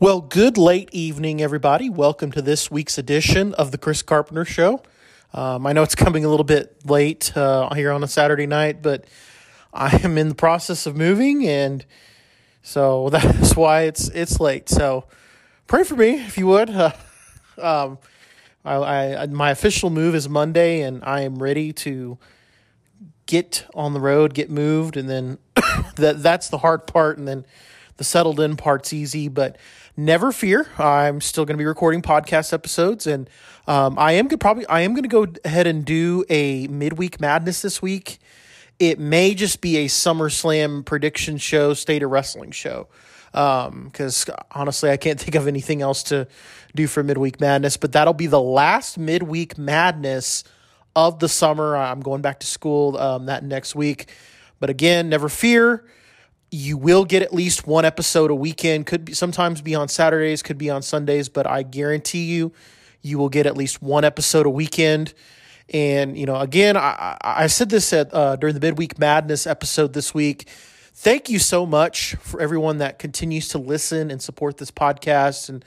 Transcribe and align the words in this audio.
Well, 0.00 0.20
good 0.20 0.56
late 0.56 0.90
evening, 0.92 1.42
everybody. 1.42 1.90
Welcome 1.90 2.30
to 2.30 2.40
this 2.40 2.70
week's 2.70 2.98
edition 2.98 3.52
of 3.54 3.72
the 3.72 3.78
Chris 3.78 4.00
Carpenter 4.00 4.44
Show. 4.44 4.80
Um, 5.34 5.66
I 5.66 5.72
know 5.72 5.82
it's 5.82 5.96
coming 5.96 6.24
a 6.24 6.28
little 6.28 6.44
bit 6.44 6.86
late 6.86 7.36
uh, 7.36 7.74
here 7.74 7.90
on 7.90 8.04
a 8.04 8.06
Saturday 8.06 8.46
night, 8.46 8.80
but 8.80 9.06
I 9.74 9.96
am 10.04 10.16
in 10.16 10.28
the 10.28 10.36
process 10.36 10.86
of 10.86 10.96
moving, 10.96 11.44
and 11.48 11.84
so 12.62 13.08
that's 13.10 13.56
why 13.56 13.82
it's 13.82 14.06
it's 14.10 14.38
late. 14.38 14.68
So 14.68 15.06
pray 15.66 15.82
for 15.82 15.96
me 15.96 16.24
if 16.24 16.38
you 16.38 16.46
would. 16.46 16.70
Uh, 17.58 17.90
um, 17.90 17.98
I, 18.64 19.16
I 19.16 19.26
my 19.26 19.50
official 19.50 19.90
move 19.90 20.14
is 20.14 20.28
Monday, 20.28 20.82
and 20.82 21.02
I 21.02 21.22
am 21.22 21.42
ready 21.42 21.72
to 21.72 22.18
get 23.26 23.66
on 23.74 23.94
the 23.94 24.00
road, 24.00 24.32
get 24.32 24.48
moved, 24.48 24.96
and 24.96 25.10
then 25.10 25.38
that 25.96 26.22
that's 26.22 26.50
the 26.50 26.58
hard 26.58 26.86
part, 26.86 27.18
and 27.18 27.26
then 27.26 27.44
the 27.96 28.04
settled 28.04 28.38
in 28.38 28.56
part's 28.56 28.92
easy, 28.92 29.26
but 29.26 29.56
never 29.98 30.30
fear. 30.30 30.66
I'm 30.78 31.20
still 31.20 31.44
going 31.44 31.56
to 31.56 31.58
be 31.58 31.66
recording 31.66 32.00
podcast 32.00 32.52
episodes, 32.52 33.06
and 33.06 33.28
um, 33.66 33.98
I 33.98 34.12
am 34.12 34.28
going 34.28 34.38
probably 34.38 34.66
I 34.68 34.80
am 34.82 34.94
going 34.94 35.02
to 35.02 35.08
go 35.08 35.26
ahead 35.44 35.66
and 35.66 35.84
do 35.84 36.24
a 36.30 36.68
midweek 36.68 37.20
madness 37.20 37.60
this 37.60 37.82
week. 37.82 38.18
It 38.78 39.00
may 39.00 39.34
just 39.34 39.60
be 39.60 39.78
a 39.78 39.86
SummerSlam 39.86 40.86
prediction 40.86 41.36
show, 41.36 41.74
state 41.74 42.04
of 42.04 42.10
wrestling 42.10 42.52
show, 42.52 42.86
because 43.32 44.28
um, 44.28 44.34
honestly, 44.52 44.88
I 44.88 44.96
can't 44.96 45.20
think 45.20 45.34
of 45.34 45.48
anything 45.48 45.82
else 45.82 46.04
to 46.04 46.28
do 46.76 46.86
for 46.86 47.02
midweek 47.02 47.40
madness. 47.40 47.76
But 47.76 47.90
that'll 47.92 48.14
be 48.14 48.28
the 48.28 48.40
last 48.40 48.96
midweek 48.96 49.58
madness 49.58 50.44
of 50.94 51.18
the 51.18 51.28
summer. 51.28 51.76
I'm 51.76 52.00
going 52.00 52.22
back 52.22 52.38
to 52.40 52.46
school 52.46 52.96
um, 52.96 53.26
that 53.26 53.42
next 53.42 53.74
week, 53.74 54.12
but 54.60 54.70
again, 54.70 55.08
never 55.08 55.28
fear 55.28 55.84
you 56.50 56.76
will 56.76 57.04
get 57.04 57.22
at 57.22 57.32
least 57.32 57.66
one 57.66 57.84
episode 57.84 58.30
a 58.30 58.34
weekend. 58.34 58.86
Could 58.86 59.04
be 59.04 59.14
sometimes 59.14 59.60
be 59.60 59.74
on 59.74 59.88
Saturdays, 59.88 60.42
could 60.42 60.58
be 60.58 60.70
on 60.70 60.82
Sundays, 60.82 61.28
but 61.28 61.46
I 61.46 61.62
guarantee 61.62 62.24
you, 62.24 62.52
you 63.02 63.18
will 63.18 63.28
get 63.28 63.46
at 63.46 63.56
least 63.56 63.82
one 63.82 64.04
episode 64.04 64.46
a 64.46 64.50
weekend. 64.50 65.14
And 65.72 66.16
you 66.16 66.26
know, 66.26 66.36
again, 66.36 66.76
I, 66.76 67.16
I 67.22 67.46
said 67.48 67.68
this 67.68 67.92
at 67.92 68.12
uh, 68.14 68.36
during 68.36 68.54
the 68.54 68.60
midweek 68.60 68.98
madness 68.98 69.46
episode 69.46 69.92
this 69.92 70.14
week. 70.14 70.48
Thank 70.94 71.28
you 71.28 71.38
so 71.38 71.64
much 71.66 72.16
for 72.16 72.40
everyone 72.40 72.78
that 72.78 72.98
continues 72.98 73.48
to 73.48 73.58
listen 73.58 74.10
and 74.10 74.20
support 74.20 74.56
this 74.56 74.70
podcast 74.70 75.48
and 75.48 75.64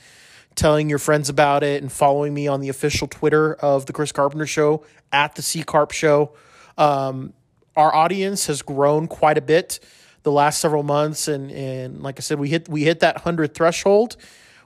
telling 0.55 0.89
your 0.89 0.99
friends 0.99 1.29
about 1.29 1.63
it 1.63 1.81
and 1.81 1.89
following 1.91 2.33
me 2.33 2.47
on 2.47 2.59
the 2.59 2.67
official 2.67 3.07
Twitter 3.07 3.53
of 3.53 3.85
the 3.85 3.93
Chris 3.93 4.11
Carpenter 4.11 4.45
Show 4.45 4.83
at 5.13 5.35
the 5.35 5.41
C 5.41 5.63
Carp 5.63 5.91
Show. 5.91 6.33
Um, 6.77 7.33
our 7.77 7.93
audience 7.95 8.47
has 8.47 8.61
grown 8.61 9.07
quite 9.07 9.37
a 9.37 9.41
bit 9.41 9.79
the 10.23 10.31
last 10.31 10.59
several 10.59 10.83
months, 10.83 11.27
and 11.27 11.51
and 11.51 12.01
like 12.01 12.19
I 12.19 12.21
said, 12.21 12.39
we 12.39 12.49
hit 12.49 12.69
we 12.69 12.83
hit 12.83 12.99
that 13.01 13.17
hundred 13.17 13.53
threshold. 13.53 14.17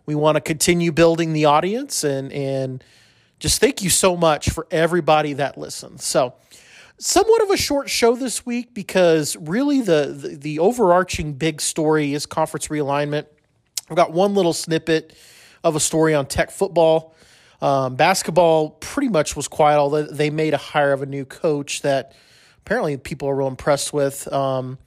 We 0.05 0.15
want 0.15 0.35
to 0.35 0.41
continue 0.41 0.91
building 0.91 1.33
the 1.33 1.45
audience, 1.45 2.03
and 2.03 2.31
and 2.31 2.83
just 3.39 3.59
thank 3.59 3.81
you 3.81 3.89
so 3.89 4.15
much 4.15 4.49
for 4.49 4.67
everybody 4.71 5.33
that 5.33 5.57
listens. 5.57 6.03
So, 6.03 6.35
somewhat 6.97 7.41
of 7.43 7.49
a 7.49 7.57
short 7.57 7.89
show 7.89 8.15
this 8.15 8.45
week 8.45 8.73
because 8.73 9.35
really 9.35 9.81
the, 9.81 10.15
the, 10.17 10.35
the 10.35 10.59
overarching 10.59 11.33
big 11.33 11.61
story 11.61 12.13
is 12.13 12.25
conference 12.25 12.69
realignment. 12.69 13.25
I've 13.89 13.97
got 13.97 14.13
one 14.13 14.33
little 14.33 14.53
snippet 14.53 15.15
of 15.63 15.75
a 15.75 15.79
story 15.79 16.13
on 16.13 16.25
tech 16.27 16.51
football. 16.51 17.13
Um, 17.61 17.95
basketball 17.95 18.71
pretty 18.71 19.09
much 19.09 19.35
was 19.35 19.47
quiet, 19.47 19.77
although 19.77 20.03
they 20.03 20.29
made 20.29 20.53
a 20.53 20.57
hire 20.57 20.93
of 20.93 21.01
a 21.01 21.05
new 21.05 21.25
coach 21.25 21.81
that 21.81 22.13
apparently 22.59 22.97
people 22.97 23.29
are 23.29 23.35
real 23.35 23.47
impressed 23.47 23.93
with. 23.93 24.31
Um, 24.31 24.77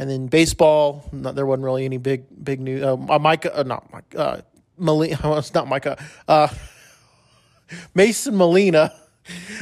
and 0.00 0.08
then 0.08 0.28
baseball, 0.28 1.04
not, 1.12 1.34
there 1.34 1.44
wasn't 1.44 1.64
really 1.64 1.84
any 1.84 1.98
big 1.98 2.24
big 2.42 2.58
news. 2.58 2.82
Uh, 2.82 2.94
uh, 2.94 3.18
Micah, 3.18 3.54
uh, 3.54 3.62
not 3.64 3.92
Mike, 3.92 4.14
uh, 4.16 4.40
Molina, 4.78 5.18
it's 5.36 5.52
not 5.52 5.68
Micah. 5.68 6.02
Uh, 6.26 6.48
Mason 7.94 8.34
Molina 8.34 8.94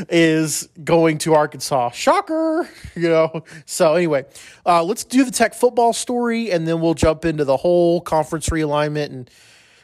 is 0.08 0.68
going 0.84 1.18
to 1.18 1.34
Arkansas. 1.34 1.90
Shocker, 1.90 2.68
you 2.94 3.08
know. 3.08 3.42
So 3.66 3.96
anyway, 3.96 4.26
uh, 4.64 4.84
let's 4.84 5.02
do 5.02 5.24
the 5.24 5.32
Tech 5.32 5.54
football 5.54 5.92
story, 5.92 6.52
and 6.52 6.68
then 6.68 6.80
we'll 6.80 6.94
jump 6.94 7.24
into 7.24 7.44
the 7.44 7.56
whole 7.56 8.00
conference 8.00 8.50
realignment 8.50 9.06
and 9.06 9.28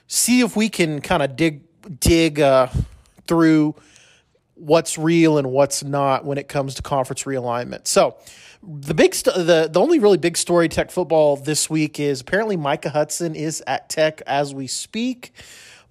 see 0.07 0.41
if 0.41 0.55
we 0.55 0.69
can 0.69 1.01
kind 1.01 1.25
of 1.25 1.35
dig 1.35 1.63
dig 1.99 2.39
uh, 2.39 2.69
through 3.27 3.75
what's 4.55 4.97
real 4.99 5.37
and 5.37 5.51
what's 5.51 5.83
not 5.83 6.25
when 6.25 6.39
it 6.39 6.47
comes 6.47 6.77
to 6.77 6.83
conference 6.83 7.25
realignment. 7.25 7.89
So 7.89 8.17
the 8.67 8.95
big 8.95 9.15
st- 9.15 9.37
the 9.37 9.69
the 9.71 9.81
only 9.81 9.99
really 9.99 10.19
big 10.19 10.37
story 10.37 10.69
Tech 10.69 10.91
football 10.91 11.37
this 11.37 11.69
week 11.69 12.01
is 12.01 12.21
apparently 12.21 12.57
Micah 12.57 12.91
Hudson 12.91 13.35
is 13.35 13.63
at 13.67 13.89
Tech 13.89 14.23
as 14.27 14.55
we 14.55 14.67
speak. 14.67 15.33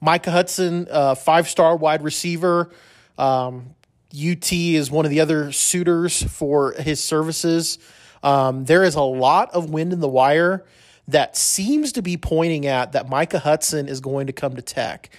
Micah 0.01 0.31
Hudson, 0.31 0.87
uh, 0.89 1.15
five 1.15 1.47
star 1.47 1.75
wide 1.75 2.03
receiver. 2.03 2.71
Um, 3.17 3.75
UT 4.13 4.51
is 4.51 4.91
one 4.91 5.05
of 5.05 5.11
the 5.11 5.21
other 5.21 5.51
suitors 5.51 6.21
for 6.23 6.73
his 6.73 7.03
services. 7.03 7.79
Um, 8.21 8.65
there 8.65 8.83
is 8.83 8.95
a 8.95 9.01
lot 9.01 9.51
of 9.53 9.69
wind 9.69 9.91
in 9.91 9.99
the 9.99 10.07
wire 10.07 10.65
that 11.07 11.35
seems 11.35 11.91
to 11.93 12.01
be 12.01 12.17
pointing 12.17 12.65
at 12.65 12.93
that 12.93 13.09
Micah 13.09 13.39
Hudson 13.39 13.87
is 13.87 13.99
going 13.99 14.27
to 14.27 14.33
come 14.33 14.55
to 14.55 14.61
Tech. 14.61 15.09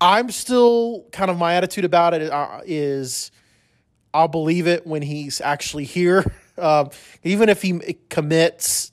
I'm 0.00 0.30
still 0.30 1.06
kind 1.12 1.30
of 1.30 1.38
my 1.38 1.54
attitude 1.54 1.84
about 1.84 2.14
it 2.14 2.30
uh, 2.30 2.60
I'll 4.14 4.28
believe 4.28 4.66
it 4.66 4.86
when 4.86 5.02
he's 5.02 5.40
actually 5.40 5.84
here. 5.84 6.24
Um, 6.58 6.90
even 7.22 7.48
if 7.48 7.62
he 7.62 7.98
commits, 8.08 8.92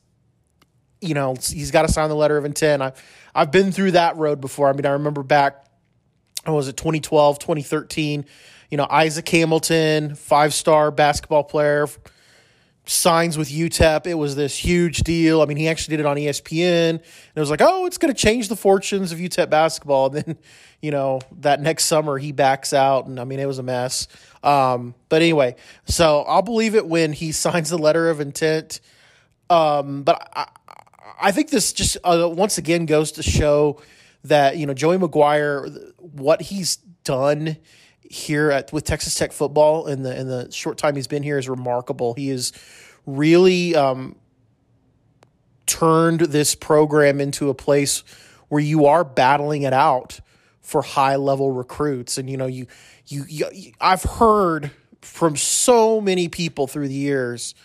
you 1.02 1.14
know, 1.14 1.36
he's 1.36 1.72
got 1.72 1.84
to 1.84 1.92
sign 1.92 2.10
the 2.10 2.16
letter 2.16 2.38
of 2.38 2.46
intent. 2.46 2.82
I, 2.82 2.94
I've 3.34 3.52
been 3.52 3.72
through 3.72 3.92
that 3.92 4.18
road 4.18 4.40
before. 4.42 4.70
I 4.70 4.74
mean, 4.74 4.86
I 4.86 4.92
remember 4.92 5.24
back, 5.24 5.66
was 6.48 6.68
it 6.68 6.78
2012, 6.78 7.40
2013? 7.40 8.26
You 8.72 8.78
know, 8.78 8.88
Isaac 8.90 9.28
Hamilton, 9.30 10.16
five 10.16 10.54
star 10.54 10.92
basketball 10.92 11.44
player, 11.44 11.88
signs 12.88 13.38
with 13.38 13.50
UTEP. 13.50 14.08
It 14.08 14.16
was 14.16 14.36
this 14.36 14.56
huge 14.58 15.00
deal. 15.00 15.42
I 15.42 15.46
mean, 15.46 15.58
he 15.58 15.68
actually 15.68 15.98
did 15.98 16.02
it 16.02 16.06
on 16.06 16.18
ESPN. 16.18 16.90
And 16.90 17.02
it 17.36 17.40
was 17.40 17.50
like, 17.50 17.62
oh, 17.62 17.86
it's 17.86 17.98
going 17.98 18.14
to 18.14 18.20
change 18.20 18.48
the 18.48 18.56
fortunes 18.56 19.12
of 19.12 19.20
UTEP 19.20 19.50
basketball. 19.50 20.08
And 20.08 20.16
then, 20.26 20.38
you 20.82 20.92
know, 20.92 21.22
that 21.40 21.62
next 21.62 21.86
summer 21.86 22.18
he 22.18 22.32
backs 22.32 22.74
out. 22.74 23.08
And 23.08 23.20
I 23.20 23.24
mean, 23.24 23.40
it 23.40 23.46
was 23.46 23.60
a 23.60 23.64
mess. 23.64 24.08
Um, 24.44 24.96
but 25.10 25.22
anyway, 25.22 25.56
so 25.86 26.22
I'll 26.22 26.42
believe 26.42 26.76
it 26.76 26.88
when 26.88 27.14
he 27.14 27.32
signs 27.32 27.70
the 27.70 27.78
letter 27.78 28.10
of 28.10 28.20
intent. 28.20 28.80
Um, 29.50 30.04
but 30.04 30.30
I, 30.36 30.48
I 31.22 31.32
think 31.32 31.50
this 31.50 31.74
just 31.74 31.98
uh, 32.04 32.30
once 32.32 32.58
again 32.58 32.86
goes 32.86 33.14
to 33.14 33.24
show 33.24 33.82
that, 34.24 34.58
you 34.58 34.66
know, 34.66 34.74
Joey 34.74 34.98
McGuire, 34.98 35.94
what 36.00 36.42
he's 36.42 36.78
done 37.04 37.58
here 38.10 38.52
at 38.52 38.72
with 38.72 38.84
Texas 38.84 39.16
Tech 39.16 39.32
football 39.32 39.88
in 39.88 40.04
the 40.04 40.18
in 40.20 40.28
the 40.28 40.52
short 40.52 40.78
time 40.78 40.96
he's 40.96 41.08
been 41.08 41.24
here 41.24 41.38
is 41.38 41.50
remarkable. 41.50 42.14
He 42.14 42.30
has 42.30 42.52
really 43.06 43.76
um, 43.76 44.16
turned 45.66 46.22
this 46.22 46.56
program 46.56 47.20
into 47.20 47.50
a 47.50 47.54
place 47.54 48.04
where 48.48 48.62
you 48.62 48.86
are 48.86 49.04
battling 49.04 49.64
it 49.64 49.74
out 49.74 50.20
for 50.62 50.82
high 50.82 51.16
level 51.16 51.52
recruits, 51.52 52.18
and 52.18 52.30
you 52.30 52.38
know 52.38 52.48
you 52.48 52.68
you, 53.08 53.26
you 53.30 53.72
I've 53.80 54.04
heard 54.04 54.72
from 55.02 55.36
so 55.36 56.02
many 56.02 56.28
people 56.28 56.68
through 56.68 56.88
the 56.88 56.94
years. 56.94 57.56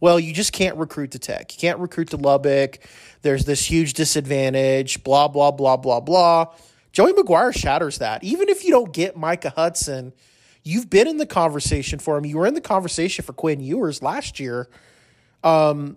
Well, 0.00 0.20
you 0.20 0.32
just 0.32 0.52
can't 0.52 0.76
recruit 0.76 1.10
to 1.12 1.18
Tech. 1.18 1.52
You 1.52 1.58
can't 1.58 1.80
recruit 1.80 2.10
to 2.10 2.16
Lubbock. 2.16 2.78
There's 3.22 3.44
this 3.44 3.64
huge 3.64 3.94
disadvantage. 3.94 5.02
Blah 5.02 5.28
blah 5.28 5.50
blah 5.50 5.76
blah 5.76 6.00
blah 6.00 6.46
Joey 6.98 7.12
McGuire 7.12 7.56
shatters 7.56 7.98
that. 7.98 8.24
Even 8.24 8.48
if 8.48 8.64
you 8.64 8.72
don't 8.72 8.92
get 8.92 9.16
Micah 9.16 9.50
Hudson, 9.50 10.12
you've 10.64 10.90
been 10.90 11.06
in 11.06 11.16
the 11.18 11.26
conversation 11.26 12.00
for 12.00 12.18
him. 12.18 12.26
You 12.26 12.38
were 12.38 12.46
in 12.48 12.54
the 12.54 12.60
conversation 12.60 13.24
for 13.24 13.32
Quinn 13.32 13.60
Ewers 13.60 14.02
last 14.02 14.40
year. 14.40 14.68
Um, 15.44 15.96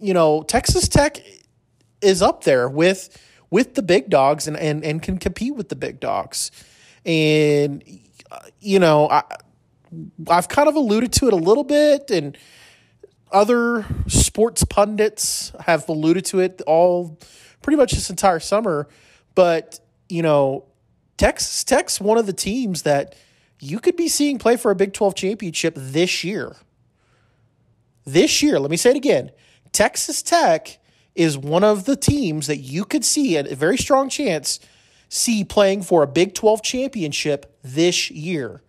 you 0.00 0.12
know, 0.12 0.42
Texas 0.42 0.88
Tech 0.88 1.18
is 2.00 2.22
up 2.22 2.42
there 2.42 2.68
with 2.68 3.24
with 3.50 3.76
the 3.76 3.82
big 3.82 4.10
dogs 4.10 4.48
and 4.48 4.56
and, 4.56 4.84
and 4.84 5.00
can 5.00 5.18
compete 5.18 5.54
with 5.54 5.68
the 5.68 5.76
big 5.76 6.00
dogs. 6.00 6.50
And 7.06 7.84
you 8.58 8.80
know, 8.80 9.08
I 9.08 9.22
I've 10.28 10.48
kind 10.48 10.68
of 10.68 10.74
alluded 10.74 11.12
to 11.12 11.28
it 11.28 11.34
a 11.34 11.36
little 11.36 11.62
bit 11.62 12.10
and 12.10 12.36
other 13.30 13.86
sports 14.08 14.64
pundits 14.64 15.52
have 15.66 15.88
alluded 15.88 16.24
to 16.24 16.40
it 16.40 16.62
all 16.66 17.16
pretty 17.60 17.76
much 17.76 17.92
this 17.92 18.10
entire 18.10 18.40
summer, 18.40 18.88
but 19.36 19.78
you 20.12 20.22
know, 20.22 20.66
Texas 21.16 21.64
Tech's 21.64 22.00
one 22.00 22.18
of 22.18 22.26
the 22.26 22.32
teams 22.32 22.82
that 22.82 23.14
you 23.60 23.78
could 23.78 23.96
be 23.96 24.08
seeing 24.08 24.38
play 24.38 24.56
for 24.56 24.70
a 24.70 24.74
Big 24.74 24.92
12 24.92 25.14
championship 25.14 25.74
this 25.76 26.22
year. 26.22 26.56
This 28.04 28.42
year, 28.42 28.58
let 28.58 28.70
me 28.70 28.76
say 28.76 28.90
it 28.90 28.96
again. 28.96 29.30
Texas 29.70 30.22
Tech 30.22 30.78
is 31.14 31.38
one 31.38 31.64
of 31.64 31.84
the 31.84 31.96
teams 31.96 32.46
that 32.46 32.58
you 32.58 32.84
could 32.84 33.04
see 33.04 33.36
a 33.36 33.54
very 33.54 33.78
strong 33.78 34.08
chance 34.08 34.60
see 35.08 35.44
playing 35.44 35.82
for 35.82 36.02
a 36.02 36.06
Big 36.06 36.34
12 36.34 36.62
championship 36.62 37.56
this 37.62 38.10
year. 38.10 38.62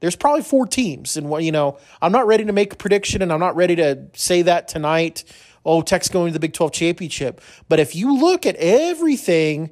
There's 0.00 0.16
probably 0.16 0.42
four 0.42 0.66
teams 0.66 1.16
and 1.16 1.28
what 1.28 1.44
you 1.44 1.52
know, 1.52 1.78
I'm 2.00 2.12
not 2.12 2.26
ready 2.26 2.44
to 2.44 2.52
make 2.52 2.72
a 2.72 2.76
prediction 2.76 3.22
and 3.22 3.32
I'm 3.32 3.40
not 3.40 3.54
ready 3.54 3.76
to 3.76 4.06
say 4.14 4.42
that 4.42 4.66
tonight. 4.66 5.24
Oh, 5.64 5.82
Tech's 5.82 6.08
going 6.08 6.28
to 6.28 6.32
the 6.32 6.40
Big 6.40 6.54
12 6.54 6.72
championship. 6.72 7.40
But 7.68 7.78
if 7.78 7.94
you 7.94 8.18
look 8.18 8.46
at 8.46 8.56
everything 8.56 9.70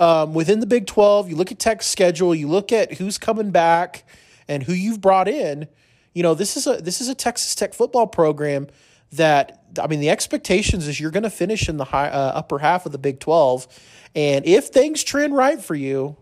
um, 0.00 0.32
within 0.32 0.60
the 0.60 0.66
Big 0.66 0.86
12, 0.86 1.28
you 1.28 1.36
look 1.36 1.52
at 1.52 1.58
Tech's 1.58 1.86
schedule, 1.86 2.34
you 2.34 2.48
look 2.48 2.72
at 2.72 2.94
who's 2.94 3.18
coming 3.18 3.50
back 3.50 4.04
and 4.48 4.62
who 4.62 4.72
you've 4.72 5.00
brought 5.00 5.28
in. 5.28 5.68
You 6.14 6.22
know, 6.22 6.34
this 6.34 6.56
is 6.56 6.66
a 6.66 6.78
this 6.78 7.00
is 7.00 7.08
a 7.08 7.14
Texas 7.14 7.54
Tech 7.54 7.74
football 7.74 8.06
program 8.06 8.66
that 9.12 9.62
I 9.80 9.86
mean, 9.86 10.00
the 10.00 10.10
expectations 10.10 10.88
is 10.88 10.98
you're 10.98 11.10
going 11.10 11.22
to 11.22 11.30
finish 11.30 11.68
in 11.68 11.76
the 11.76 11.84
high 11.84 12.08
uh, 12.08 12.32
upper 12.34 12.58
half 12.58 12.86
of 12.86 12.92
the 12.92 12.98
Big 12.98 13.20
12, 13.20 13.68
and 14.16 14.44
if 14.46 14.68
things 14.68 15.04
trend 15.04 15.36
right 15.36 15.62
for 15.62 15.74
you, 15.74 16.16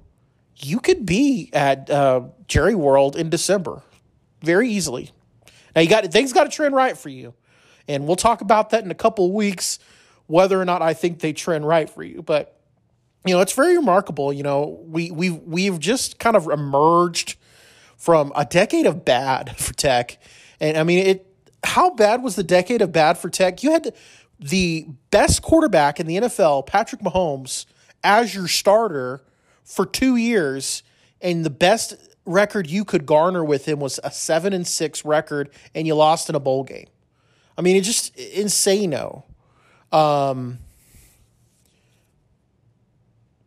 you 0.56 0.80
could 0.80 1.06
be 1.06 1.48
at 1.52 1.88
uh, 1.88 2.22
Jerry 2.48 2.74
World 2.74 3.14
in 3.14 3.30
December 3.30 3.82
very 4.42 4.68
easily. 4.68 5.12
Now 5.74 5.82
you 5.82 5.88
got 5.88 6.04
things 6.06 6.32
got 6.32 6.44
to 6.44 6.50
trend 6.50 6.74
right 6.74 6.98
for 6.98 7.08
you, 7.08 7.32
and 7.86 8.08
we'll 8.08 8.16
talk 8.16 8.40
about 8.40 8.70
that 8.70 8.84
in 8.84 8.90
a 8.90 8.96
couple 8.96 9.32
weeks, 9.32 9.78
whether 10.26 10.60
or 10.60 10.64
not 10.64 10.82
I 10.82 10.94
think 10.94 11.20
they 11.20 11.32
trend 11.32 11.66
right 11.66 11.88
for 11.88 12.02
you. 12.02 12.22
But 12.22 12.57
you 13.26 13.34
know, 13.34 13.40
it's 13.40 13.52
very 13.52 13.76
remarkable. 13.76 14.32
You 14.32 14.42
know, 14.42 14.80
we 14.86 15.10
we 15.10 15.30
we've 15.30 15.78
just 15.78 16.18
kind 16.18 16.36
of 16.36 16.46
emerged 16.48 17.36
from 17.96 18.32
a 18.36 18.44
decade 18.44 18.86
of 18.86 19.04
bad 19.04 19.56
for 19.58 19.74
Tech, 19.74 20.18
and 20.60 20.76
I 20.76 20.82
mean 20.84 21.06
it. 21.06 21.24
How 21.64 21.90
bad 21.90 22.22
was 22.22 22.36
the 22.36 22.44
decade 22.44 22.82
of 22.82 22.92
bad 22.92 23.18
for 23.18 23.28
Tech? 23.28 23.64
You 23.64 23.72
had 23.72 23.92
the 24.38 24.86
best 25.10 25.42
quarterback 25.42 25.98
in 25.98 26.06
the 26.06 26.16
NFL, 26.16 26.66
Patrick 26.66 27.00
Mahomes, 27.00 27.66
as 28.04 28.32
your 28.32 28.46
starter 28.46 29.24
for 29.64 29.84
two 29.84 30.14
years, 30.14 30.84
and 31.20 31.44
the 31.44 31.50
best 31.50 31.94
record 32.24 32.68
you 32.68 32.84
could 32.84 33.06
garner 33.06 33.44
with 33.44 33.66
him 33.66 33.80
was 33.80 33.98
a 34.04 34.10
seven 34.10 34.52
and 34.52 34.66
six 34.66 35.04
record, 35.04 35.50
and 35.74 35.86
you 35.86 35.94
lost 35.94 36.28
in 36.28 36.36
a 36.36 36.40
bowl 36.40 36.62
game. 36.62 36.86
I 37.56 37.62
mean, 37.62 37.76
it's 37.76 37.86
just 37.86 38.16
insano. 38.16 39.24
Um, 39.90 40.60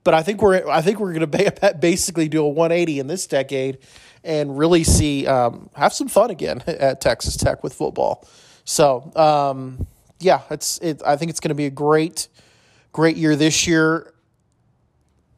but 0.04 0.14
I 0.14 0.24
think 0.24 0.42
we're 0.42 0.68
I 0.68 0.82
think 0.82 1.00
we're 1.00 1.14
going 1.14 1.30
to 1.32 1.78
basically 1.80 2.28
do 2.28 2.44
a 2.44 2.50
180 2.50 3.00
in 3.00 3.08
this 3.08 3.28
decade 3.28 3.80
and 4.24 4.58
really 4.58 4.84
see 4.84 5.28
um, 5.28 5.70
have 5.76 5.94
some 5.94 6.08
fun 6.08 6.30
again 6.30 6.64
at 6.68 7.02
Texas 7.02 7.36
Tech 7.38 7.64
with 7.64 7.74
football. 7.74 8.28
So 8.64 9.12
um, 9.16 9.88
yeah, 10.20 10.42
it's 10.50 10.78
it, 10.80 11.02
I 11.06 11.16
think 11.16 11.30
it's 11.32 11.40
going 11.40 11.50
to 11.50 11.56
be 11.56 11.66
a 11.66 11.72
great 11.72 12.28
great 12.92 13.18
year 13.18 13.36
this 13.36 13.68
year. 13.68 14.14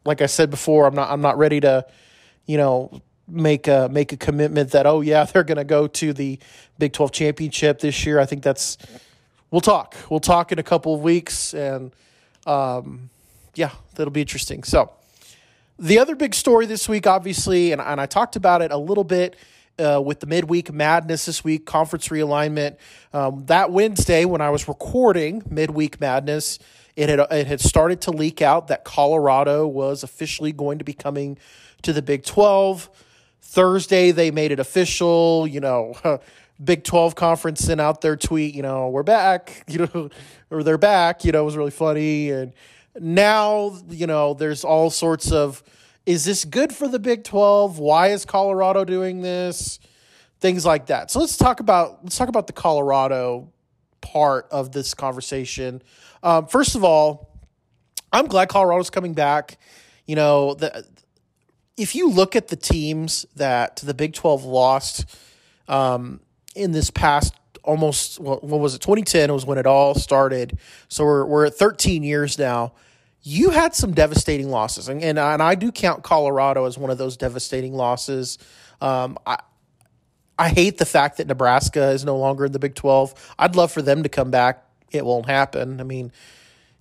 Like 0.04 0.20
I 0.20 0.26
said 0.26 0.50
before, 0.50 0.86
I'm 0.86 0.94
not 0.94 1.10
I'm 1.10 1.20
not 1.20 1.38
ready 1.38 1.60
to 1.60 1.86
you 2.46 2.56
know 2.56 3.02
make 3.26 3.68
a 3.68 3.88
make 3.90 4.12
a 4.12 4.16
commitment 4.16 4.72
that 4.72 4.86
oh 4.86 5.00
yeah 5.00 5.24
they're 5.32 5.44
going 5.44 5.58
to 5.58 5.64
go 5.64 5.86
to 5.86 6.12
the 6.12 6.38
Big 6.78 6.92
12 6.92 7.12
championship 7.12 7.80
this 7.80 8.04
year. 8.04 8.18
I 8.18 8.26
think 8.26 8.42
that's 8.42 8.76
we'll 9.50 9.60
talk. 9.60 9.96
We'll 10.10 10.20
talk 10.20 10.52
in 10.52 10.58
a 10.58 10.62
couple 10.62 10.94
of 10.94 11.00
weeks 11.00 11.54
and 11.54 11.92
um, 12.46 13.10
yeah, 13.54 13.70
that'll 13.94 14.12
be 14.12 14.20
interesting. 14.20 14.62
So 14.62 14.92
the 15.78 15.98
other 15.98 16.14
big 16.14 16.34
story 16.34 16.66
this 16.66 16.88
week, 16.88 17.06
obviously, 17.06 17.72
and, 17.72 17.80
and 17.80 18.00
I 18.00 18.06
talked 18.06 18.36
about 18.36 18.62
it 18.62 18.70
a 18.70 18.78
little 18.78 19.04
bit. 19.04 19.36
Uh, 19.76 20.00
with 20.00 20.20
the 20.20 20.26
midweek 20.26 20.72
madness 20.72 21.24
this 21.26 21.42
week, 21.42 21.66
conference 21.66 22.06
realignment. 22.06 22.76
Um, 23.12 23.44
that 23.46 23.72
Wednesday, 23.72 24.24
when 24.24 24.40
I 24.40 24.50
was 24.50 24.68
recording 24.68 25.42
midweek 25.50 26.00
madness, 26.00 26.60
it 26.94 27.08
had 27.08 27.18
it 27.18 27.48
had 27.48 27.60
started 27.60 28.00
to 28.02 28.12
leak 28.12 28.40
out 28.40 28.68
that 28.68 28.84
Colorado 28.84 29.66
was 29.66 30.04
officially 30.04 30.52
going 30.52 30.78
to 30.78 30.84
be 30.84 30.92
coming 30.92 31.38
to 31.82 31.92
the 31.92 32.02
Big 32.02 32.24
Twelve. 32.24 32.88
Thursday, 33.40 34.12
they 34.12 34.30
made 34.30 34.52
it 34.52 34.60
official. 34.60 35.44
You 35.44 35.58
know, 35.58 35.94
Big 36.62 36.84
12 36.84 37.16
conference 37.16 37.60
sent 37.60 37.80
out 37.80 38.00
their 38.00 38.16
tweet, 38.16 38.54
you 38.54 38.62
know, 38.62 38.88
we're 38.88 39.02
back, 39.02 39.64
you 39.68 39.88
know, 39.92 40.10
or 40.50 40.62
they're 40.62 40.78
back, 40.78 41.24
you 41.24 41.32
know, 41.32 41.42
it 41.42 41.44
was 41.44 41.56
really 41.56 41.70
funny. 41.70 42.30
And 42.30 42.52
now, 42.98 43.78
you 43.88 44.06
know, 44.06 44.34
there's 44.34 44.64
all 44.64 44.90
sorts 44.90 45.32
of 45.32 45.62
is 46.06 46.24
this 46.24 46.44
good 46.44 46.72
for 46.72 46.86
the 46.86 46.98
Big 46.98 47.24
12? 47.24 47.78
Why 47.78 48.08
is 48.08 48.24
Colorado 48.26 48.84
doing 48.84 49.22
this? 49.22 49.78
Things 50.40 50.66
like 50.66 50.86
that. 50.86 51.10
So 51.10 51.18
let's 51.20 51.36
talk 51.36 51.60
about 51.60 52.04
let's 52.04 52.16
talk 52.16 52.28
about 52.28 52.46
the 52.46 52.52
Colorado 52.52 53.50
part 54.02 54.46
of 54.50 54.72
this 54.72 54.92
conversation. 54.92 55.82
Um, 56.22 56.46
first 56.46 56.74
of 56.74 56.84
all, 56.84 57.30
I'm 58.12 58.26
glad 58.26 58.48
Colorado's 58.48 58.90
coming 58.90 59.14
back. 59.14 59.58
You 60.06 60.16
know, 60.16 60.54
the 60.54 60.84
if 61.76 61.94
you 61.94 62.10
look 62.10 62.36
at 62.36 62.48
the 62.48 62.56
teams 62.56 63.26
that 63.36 63.76
the 63.76 63.94
Big 63.94 64.12
12 64.12 64.44
lost 64.44 65.06
um, 65.66 66.20
in 66.54 66.72
this 66.72 66.90
past 66.90 67.34
almost, 67.64 68.20
what 68.20 68.42
was 68.42 68.74
it, 68.74 68.80
2010 68.80 69.32
was 69.32 69.44
when 69.44 69.58
it 69.58 69.66
all 69.66 69.94
started. 69.94 70.58
So 70.88 71.04
we're, 71.04 71.24
we're 71.24 71.46
at 71.46 71.54
13 71.54 72.02
years 72.02 72.38
now. 72.38 72.72
You 73.22 73.50
had 73.50 73.74
some 73.74 73.92
devastating 73.92 74.50
losses, 74.50 74.88
and, 74.88 75.02
and, 75.02 75.18
and 75.18 75.42
I 75.42 75.54
do 75.54 75.72
count 75.72 76.02
Colorado 76.02 76.66
as 76.66 76.76
one 76.76 76.90
of 76.90 76.98
those 76.98 77.16
devastating 77.16 77.72
losses. 77.72 78.38
Um, 78.82 79.18
I, 79.26 79.38
I 80.38 80.50
hate 80.50 80.78
the 80.78 80.84
fact 80.84 81.16
that 81.16 81.26
Nebraska 81.26 81.90
is 81.90 82.04
no 82.04 82.18
longer 82.18 82.44
in 82.44 82.52
the 82.52 82.58
Big 82.58 82.74
12. 82.74 83.34
I'd 83.38 83.56
love 83.56 83.72
for 83.72 83.80
them 83.82 84.02
to 84.02 84.08
come 84.08 84.30
back. 84.30 84.64
It 84.90 85.06
won't 85.06 85.26
happen. 85.26 85.80
I 85.80 85.84
mean, 85.84 86.12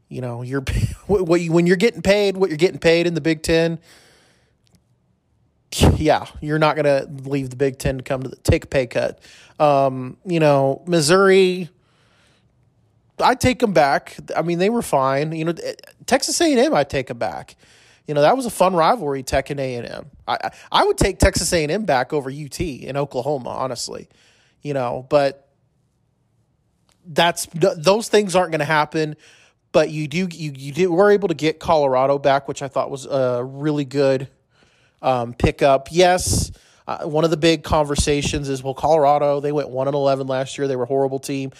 you 0.09 0.21
know, 0.21 0.41
you're 0.41 0.61
what 1.07 1.39
you, 1.39 1.51
when 1.51 1.65
you're 1.65 1.77
getting 1.77 2.01
paid 2.01 2.35
what 2.37 2.49
you're 2.49 2.57
getting 2.57 2.79
paid 2.79 3.07
in 3.07 3.13
the 3.13 3.21
Big 3.21 3.41
10, 3.41 3.79
yeah, 5.81 6.25
you're 6.41 6.59
not 6.59 6.75
going 6.75 6.85
to 6.85 7.29
leave 7.29 7.49
the 7.49 7.55
Big 7.55 7.77
Ten 7.77 7.97
to 7.97 8.03
come 8.03 8.23
to 8.23 8.29
the, 8.29 8.35
take 8.37 8.65
a 8.65 8.67
pay 8.67 8.87
cut. 8.87 9.19
Um, 9.59 10.17
you 10.25 10.39
know, 10.39 10.83
Missouri, 10.85 11.69
I 13.19 13.35
take 13.35 13.59
them 13.59 13.73
back. 13.73 14.17
I 14.35 14.41
mean, 14.41 14.59
they 14.59 14.69
were 14.69 14.81
fine. 14.81 15.31
You 15.31 15.45
know, 15.45 15.53
Texas 16.05 16.39
A&M, 16.41 16.73
I 16.73 16.83
take 16.83 17.07
them 17.07 17.17
back. 17.17 17.55
You 18.07 18.13
know, 18.13 18.21
that 18.21 18.35
was 18.35 18.45
a 18.45 18.49
fun 18.49 18.75
rivalry, 18.75 19.23
Tech 19.23 19.49
and 19.49 19.59
A&M. 19.59 20.05
I, 20.27 20.51
I 20.71 20.83
would 20.83 20.97
take 20.97 21.19
Texas 21.19 21.51
A&M 21.53 21.85
back 21.85 22.11
over 22.11 22.29
UT 22.29 22.59
in 22.59 22.97
Oklahoma, 22.97 23.49
honestly. 23.49 24.09
You 24.61 24.73
know, 24.73 25.05
but 25.09 25.47
that's 27.05 27.47
those 27.53 28.09
things 28.09 28.35
aren't 28.35 28.51
going 28.51 28.59
to 28.59 28.65
happen. 28.65 29.15
But 29.71 29.89
you 29.89 30.07
do 30.07 30.27
you 30.31 30.53
you 30.55 30.71
do, 30.71 30.91
were 30.91 31.11
able 31.11 31.27
to 31.29 31.33
get 31.33 31.59
Colorado 31.59 32.17
back, 32.17 32.47
which 32.47 32.61
I 32.61 32.67
thought 32.67 32.91
was 32.91 33.05
a 33.05 33.43
really 33.43 33.85
good– 33.85 34.27
um, 35.03 35.33
pickup. 35.33 35.89
Yes, 35.91 36.51
uh, 36.87 37.05
one 37.05 37.23
of 37.23 37.29
the 37.29 37.37
big 37.37 37.63
conversations 37.63 38.49
is 38.49 38.63
well, 38.63 38.73
Colorado 38.73 39.39
they 39.39 39.51
went 39.51 39.69
one 39.69 39.87
and 39.87 39.95
eleven 39.95 40.25
last 40.25 40.57
year. 40.57 40.67
They 40.67 40.75
were 40.75 40.83
a 40.83 40.87
horrible 40.87 41.19
team. 41.19 41.51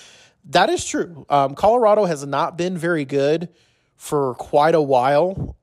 That 0.45 0.69
is 0.69 0.83
true. 0.83 1.25
Um, 1.29 1.55
Colorado 1.55 2.05
has 2.05 2.25
not 2.25 2.57
been 2.57 2.77
very 2.77 3.05
good 3.05 3.49
for 3.95 4.33
quite 4.35 4.75
a 4.75 4.81
while, 4.81 5.55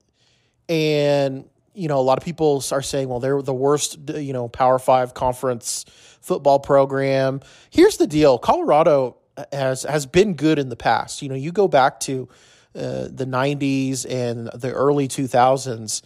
and 0.69 1.45
you 1.73 1.87
know 1.87 1.99
a 1.99 2.01
lot 2.01 2.17
of 2.17 2.23
people 2.23 2.63
are 2.71 2.81
saying, 2.81 3.09
well, 3.09 3.19
they're 3.19 3.41
the 3.41 3.53
worst, 3.53 3.97
you 4.15 4.33
know, 4.33 4.47
Power 4.47 4.79
Five 4.79 5.13
conference 5.13 5.85
football 6.21 6.59
program. 6.59 7.41
Here's 7.69 7.97
the 7.97 8.07
deal: 8.07 8.37
Colorado 8.37 9.17
has 9.51 9.83
has 9.83 10.05
been 10.05 10.33
good 10.33 10.59
in 10.59 10.69
the 10.69 10.75
past. 10.75 11.21
You 11.21 11.29
know, 11.29 11.35
you 11.35 11.51
go 11.51 11.67
back 11.67 11.99
to 12.01 12.29
uh, 12.73 13.07
the 13.11 13.25
'90s 13.25 14.05
and 14.09 14.47
the 14.55 14.71
early 14.71 15.07
2000s 15.07 16.01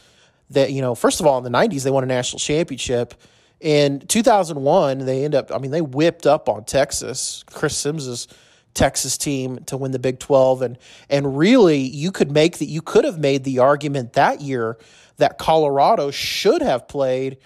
that 0.49 0.71
you 0.71 0.81
know 0.81 0.95
first 0.95 1.19
of 1.19 1.25
all 1.25 1.37
in 1.37 1.43
the 1.43 1.57
90s 1.57 1.83
they 1.83 1.91
won 1.91 2.03
a 2.03 2.07
national 2.07 2.39
championship. 2.39 3.13
In 3.61 4.01
2001 4.01 4.99
they 4.99 5.23
end 5.23 5.33
up 5.33 5.49
i 5.51 5.57
mean 5.57 5.71
they 5.71 5.81
whipped 5.81 6.27
up 6.27 6.49
on 6.49 6.65
texas 6.65 7.43
chris 7.47 7.75
simms's 7.75 8.27
texas 8.73 9.17
team 9.17 9.59
to 9.65 9.77
win 9.77 9.91
the 9.91 9.97
big 9.97 10.19
12 10.19 10.61
and 10.61 10.77
and 11.09 11.37
really 11.37 11.79
you 11.79 12.11
could 12.11 12.29
make 12.31 12.57
that 12.57 12.65
you 12.65 12.81
could 12.81 13.05
have 13.05 13.17
made 13.17 13.45
the 13.45 13.59
argument 13.59 14.13
that 14.13 14.41
year 14.41 14.77
that 15.17 15.37
colorado 15.37 16.11
should 16.11 16.61
have 16.61 16.87
played 16.87 17.37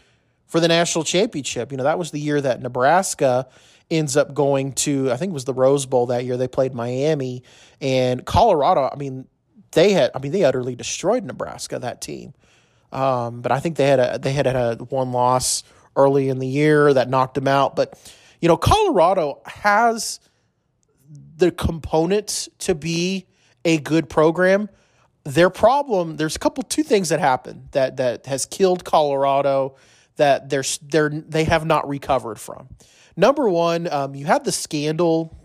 for 0.50 0.60
the 0.60 0.68
national 0.68 1.04
championship. 1.04 1.72
You 1.72 1.78
know 1.78 1.86
that 1.86 1.98
was 1.98 2.12
the 2.12 2.20
year 2.20 2.42
that 2.42 2.62
nebraska 2.62 3.48
ends 3.90 4.18
up 4.18 4.34
going 4.34 4.74
to 4.74 5.12
i 5.12 5.16
think 5.16 5.30
it 5.30 5.34
was 5.34 5.46
the 5.46 5.54
rose 5.54 5.86
bowl 5.86 6.08
that 6.08 6.26
year. 6.26 6.36
They 6.36 6.48
played 6.48 6.74
miami. 6.74 7.44
And 7.80 8.26
colorado 8.26 8.90
i 8.92 8.96
mean 8.98 9.28
they 9.72 9.94
had 9.94 10.12
i 10.16 10.20
mean 10.20 10.32
they 10.32 10.44
utterly 10.44 10.76
destroyed 10.76 11.24
nebraska 11.24 11.80
that 11.80 12.02
team 12.02 12.34
um, 12.92 13.42
but 13.42 13.52
I 13.52 13.60
think 13.60 13.78
they 13.78 13.88
had 13.88 14.00
a 14.00 14.20
they 14.20 14.34
had 14.34 14.48
a 14.48 14.76
one 14.90 15.12
loss 15.12 15.64
early 15.96 16.30
in 16.30 16.40
the 16.40 16.48
year 16.48 16.94
that 16.94 17.10
knocked 17.10 17.36
them 17.36 17.48
out. 17.48 17.76
But 17.76 18.00
you 18.42 18.48
know, 18.48 18.58
Colorado 18.58 19.42
has 19.46 20.20
the 21.38 21.52
components 21.52 22.50
to 22.60 22.76
be 22.76 23.28
a 23.66 23.78
good 23.78 24.10
program. 24.10 24.70
Their 25.24 25.50
problem, 25.50 26.18
there's 26.18 26.36
a 26.36 26.40
couple 26.40 26.64
two 26.64 26.84
things 26.84 27.10
that 27.10 27.20
happened 27.20 27.70
that 27.72 27.98
that 27.98 28.26
has 28.26 28.46
killed 28.46 28.84
Colorado 28.86 29.76
that 30.16 30.50
they're 30.50 30.64
they're 30.84 31.10
they 31.10 31.44
have 31.44 31.66
not 31.66 31.88
recovered 31.88 32.40
from. 32.40 32.70
Number 33.16 33.50
one, 33.50 33.92
um, 33.92 34.16
you 34.16 34.26
had 34.26 34.46
the 34.46 34.52
scandal. 34.52 35.36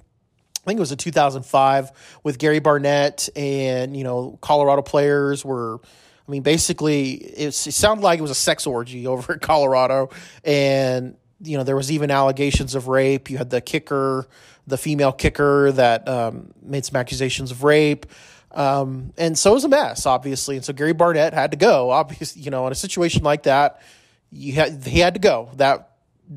I 0.62 0.66
think 0.66 0.78
it 0.78 0.80
was 0.80 0.92
in 0.92 0.98
2005 0.98 2.20
with 2.22 2.38
Gary 2.38 2.58
Barnett 2.58 3.28
and 3.36 3.96
you 3.96 4.04
know 4.04 4.38
Colorado 4.40 4.80
players 4.82 5.44
were 5.44 5.80
I 6.26 6.30
mean, 6.30 6.42
basically, 6.42 7.12
it, 7.12 7.48
it 7.48 7.52
sounded 7.52 8.02
like 8.02 8.18
it 8.18 8.22
was 8.22 8.30
a 8.30 8.36
sex 8.36 8.66
orgy 8.66 9.06
over 9.06 9.34
in 9.34 9.40
Colorado, 9.40 10.10
and 10.44 11.16
you 11.40 11.56
know 11.56 11.64
there 11.64 11.76
was 11.76 11.92
even 11.92 12.10
allegations 12.10 12.74
of 12.74 12.88
rape. 12.88 13.30
You 13.30 13.38
had 13.38 13.50
the 13.50 13.60
kicker, 13.60 14.26
the 14.66 14.78
female 14.78 15.12
kicker 15.12 15.72
that 15.72 16.08
um, 16.08 16.52
made 16.62 16.84
some 16.84 16.96
accusations 16.96 17.50
of 17.50 17.64
rape. 17.64 18.06
Um, 18.52 19.12
and 19.18 19.36
so 19.36 19.50
it 19.50 19.54
was 19.54 19.64
a 19.64 19.68
mess, 19.68 20.06
obviously. 20.06 20.54
And 20.54 20.64
so 20.64 20.72
Gary 20.72 20.92
Barnett 20.92 21.34
had 21.34 21.50
to 21.50 21.56
go. 21.56 21.90
Obviously, 21.90 22.42
you 22.42 22.52
know, 22.52 22.66
in 22.66 22.72
a 22.72 22.76
situation 22.76 23.24
like 23.24 23.42
that, 23.42 23.82
you 24.30 24.52
had 24.52 24.84
he 24.86 25.00
had 25.00 25.14
to 25.14 25.20
go. 25.20 25.50
That 25.56 25.90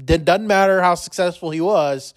doesn't 0.05 0.47
matter 0.47 0.81
how 0.81 0.95
successful 0.95 1.51
he 1.51 1.61
was. 1.61 2.13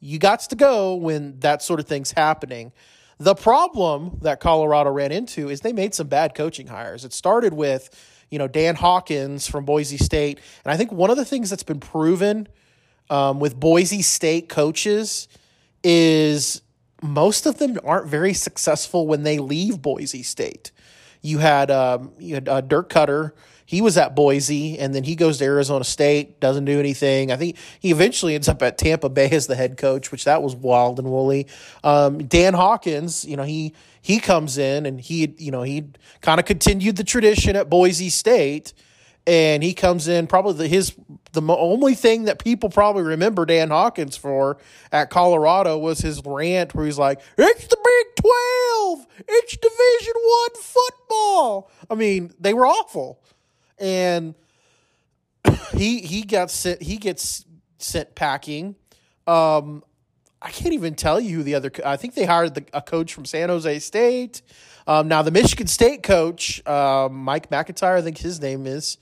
You 0.00 0.18
got 0.18 0.40
to 0.40 0.56
go 0.56 0.94
when 0.94 1.38
that 1.40 1.62
sort 1.62 1.80
of 1.80 1.86
thing's 1.86 2.12
happening. 2.12 2.72
The 3.18 3.34
problem 3.34 4.18
that 4.22 4.40
Colorado 4.40 4.90
ran 4.90 5.10
into 5.10 5.48
is 5.48 5.60
they 5.60 5.72
made 5.72 5.94
some 5.94 6.06
bad 6.06 6.34
coaching 6.34 6.68
hires. 6.68 7.04
It 7.04 7.12
started 7.12 7.52
with, 7.52 7.90
you 8.30 8.38
know, 8.38 8.46
Dan 8.46 8.76
Hawkins 8.76 9.48
from 9.48 9.64
Boise 9.64 9.98
State. 9.98 10.38
And 10.64 10.72
I 10.72 10.76
think 10.76 10.92
one 10.92 11.10
of 11.10 11.16
the 11.16 11.24
things 11.24 11.50
that's 11.50 11.64
been 11.64 11.80
proven 11.80 12.46
um, 13.10 13.40
with 13.40 13.58
Boise 13.58 14.02
State 14.02 14.48
coaches 14.48 15.26
is 15.82 16.62
most 17.02 17.46
of 17.46 17.58
them 17.58 17.78
aren't 17.82 18.06
very 18.06 18.34
successful 18.34 19.06
when 19.06 19.24
they 19.24 19.38
leave 19.38 19.82
Boise 19.82 20.22
State. 20.22 20.70
You 21.20 21.38
had, 21.38 21.70
um, 21.72 22.12
you 22.18 22.34
had 22.34 22.48
uh, 22.48 22.60
Dirk 22.60 22.88
Koetter 22.88 23.32
he 23.68 23.82
was 23.82 23.98
at 23.98 24.14
Boise 24.14 24.78
and 24.78 24.94
then 24.94 25.04
he 25.04 25.14
goes 25.14 25.36
to 25.36 25.44
Arizona 25.44 25.84
State, 25.84 26.40
doesn't 26.40 26.64
do 26.64 26.80
anything. 26.80 27.30
I 27.30 27.36
think 27.36 27.58
he 27.78 27.90
eventually 27.90 28.34
ends 28.34 28.48
up 28.48 28.62
at 28.62 28.78
Tampa 28.78 29.10
Bay 29.10 29.28
as 29.28 29.46
the 29.46 29.54
head 29.54 29.76
coach, 29.76 30.10
which 30.10 30.24
that 30.24 30.42
was 30.42 30.56
wild 30.56 30.98
and 30.98 31.10
woolly. 31.10 31.46
Um, 31.84 32.16
Dan 32.26 32.54
Hawkins, 32.54 33.26
you 33.26 33.36
know, 33.36 33.42
he 33.42 33.74
he 34.00 34.20
comes 34.20 34.56
in 34.56 34.86
and 34.86 34.98
he, 34.98 35.34
you 35.36 35.50
know, 35.50 35.60
he 35.60 35.84
kind 36.22 36.40
of 36.40 36.46
continued 36.46 36.96
the 36.96 37.04
tradition 37.04 37.56
at 37.56 37.68
Boise 37.68 38.08
State 38.08 38.72
and 39.26 39.62
he 39.62 39.74
comes 39.74 40.08
in 40.08 40.28
probably 40.28 40.54
the, 40.54 40.66
his 40.66 40.94
the 41.32 41.42
only 41.42 41.94
thing 41.94 42.24
that 42.24 42.42
people 42.42 42.70
probably 42.70 43.02
remember 43.02 43.44
Dan 43.44 43.68
Hawkins 43.68 44.16
for 44.16 44.56
at 44.92 45.10
Colorado 45.10 45.76
was 45.76 45.98
his 45.98 46.22
rant 46.24 46.74
where 46.74 46.86
he's 46.86 46.98
like, 46.98 47.20
"It's 47.36 47.66
the 47.66 47.76
Big 47.76 48.24
Twelve, 48.24 49.06
it's 49.28 49.58
Division 49.58 50.14
One 50.24 50.62
football." 50.62 51.70
I 51.90 51.96
mean, 51.96 52.32
they 52.40 52.54
were 52.54 52.66
awful 52.66 53.20
and 53.80 54.34
he 55.74 56.00
he 56.00 56.22
got 56.22 56.50
sent 56.50 56.82
he 56.82 56.96
gets 56.96 57.44
sent 57.78 58.14
packing. 58.14 58.76
Um, 59.26 59.84
I 60.40 60.50
can't 60.50 60.74
even 60.74 60.94
tell 60.94 61.20
you 61.20 61.38
who 61.38 61.42
the 61.42 61.54
other. 61.54 61.70
I 61.84 61.96
think 61.96 62.14
they 62.14 62.24
hired 62.24 62.54
the, 62.54 62.64
a 62.72 62.80
coach 62.80 63.12
from 63.12 63.24
San 63.24 63.48
Jose 63.48 63.78
State. 63.80 64.42
Um, 64.86 65.08
now 65.08 65.22
the 65.22 65.30
Michigan 65.30 65.66
State 65.66 66.02
coach, 66.02 66.66
uh, 66.66 67.08
Mike 67.10 67.50
MacIntyre, 67.50 67.96
I 67.96 68.02
think 68.02 68.18
his 68.18 68.40
name 68.40 68.66
is. 68.66 68.98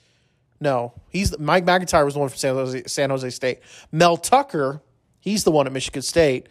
No, 0.58 0.94
he's 1.10 1.38
Mike 1.38 1.64
MacIntyre 1.64 2.04
was 2.04 2.14
the 2.14 2.20
one 2.20 2.28
from 2.28 2.38
San 2.38 2.54
Jose, 2.54 2.82
San 2.86 3.10
Jose 3.10 3.30
State. 3.30 3.60
Mel 3.92 4.16
Tucker, 4.16 4.80
he's 5.20 5.44
the 5.44 5.50
one 5.50 5.66
at 5.66 5.72
Michigan 5.72 6.02
State. 6.02 6.48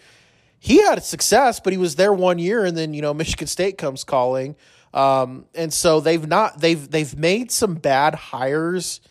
He 0.60 0.82
had 0.82 1.04
success, 1.04 1.60
but 1.60 1.74
he 1.74 1.78
was 1.78 1.96
there 1.96 2.14
one 2.14 2.40
year, 2.40 2.64
and 2.64 2.78
then 2.78 2.94
you 2.94 3.02
know 3.02 3.14
Michigan 3.14 3.48
State 3.48 3.78
comes 3.78 4.04
calling. 4.04 4.56
Um, 4.96 5.46
and 5.54 5.74
so 5.74 6.00
they've 6.00 6.26
not 6.26 6.62
they've 6.62 6.90
they've 6.90 7.16
made 7.20 7.52
some 7.52 7.76
bad 7.76 8.16
hires, 8.16 9.02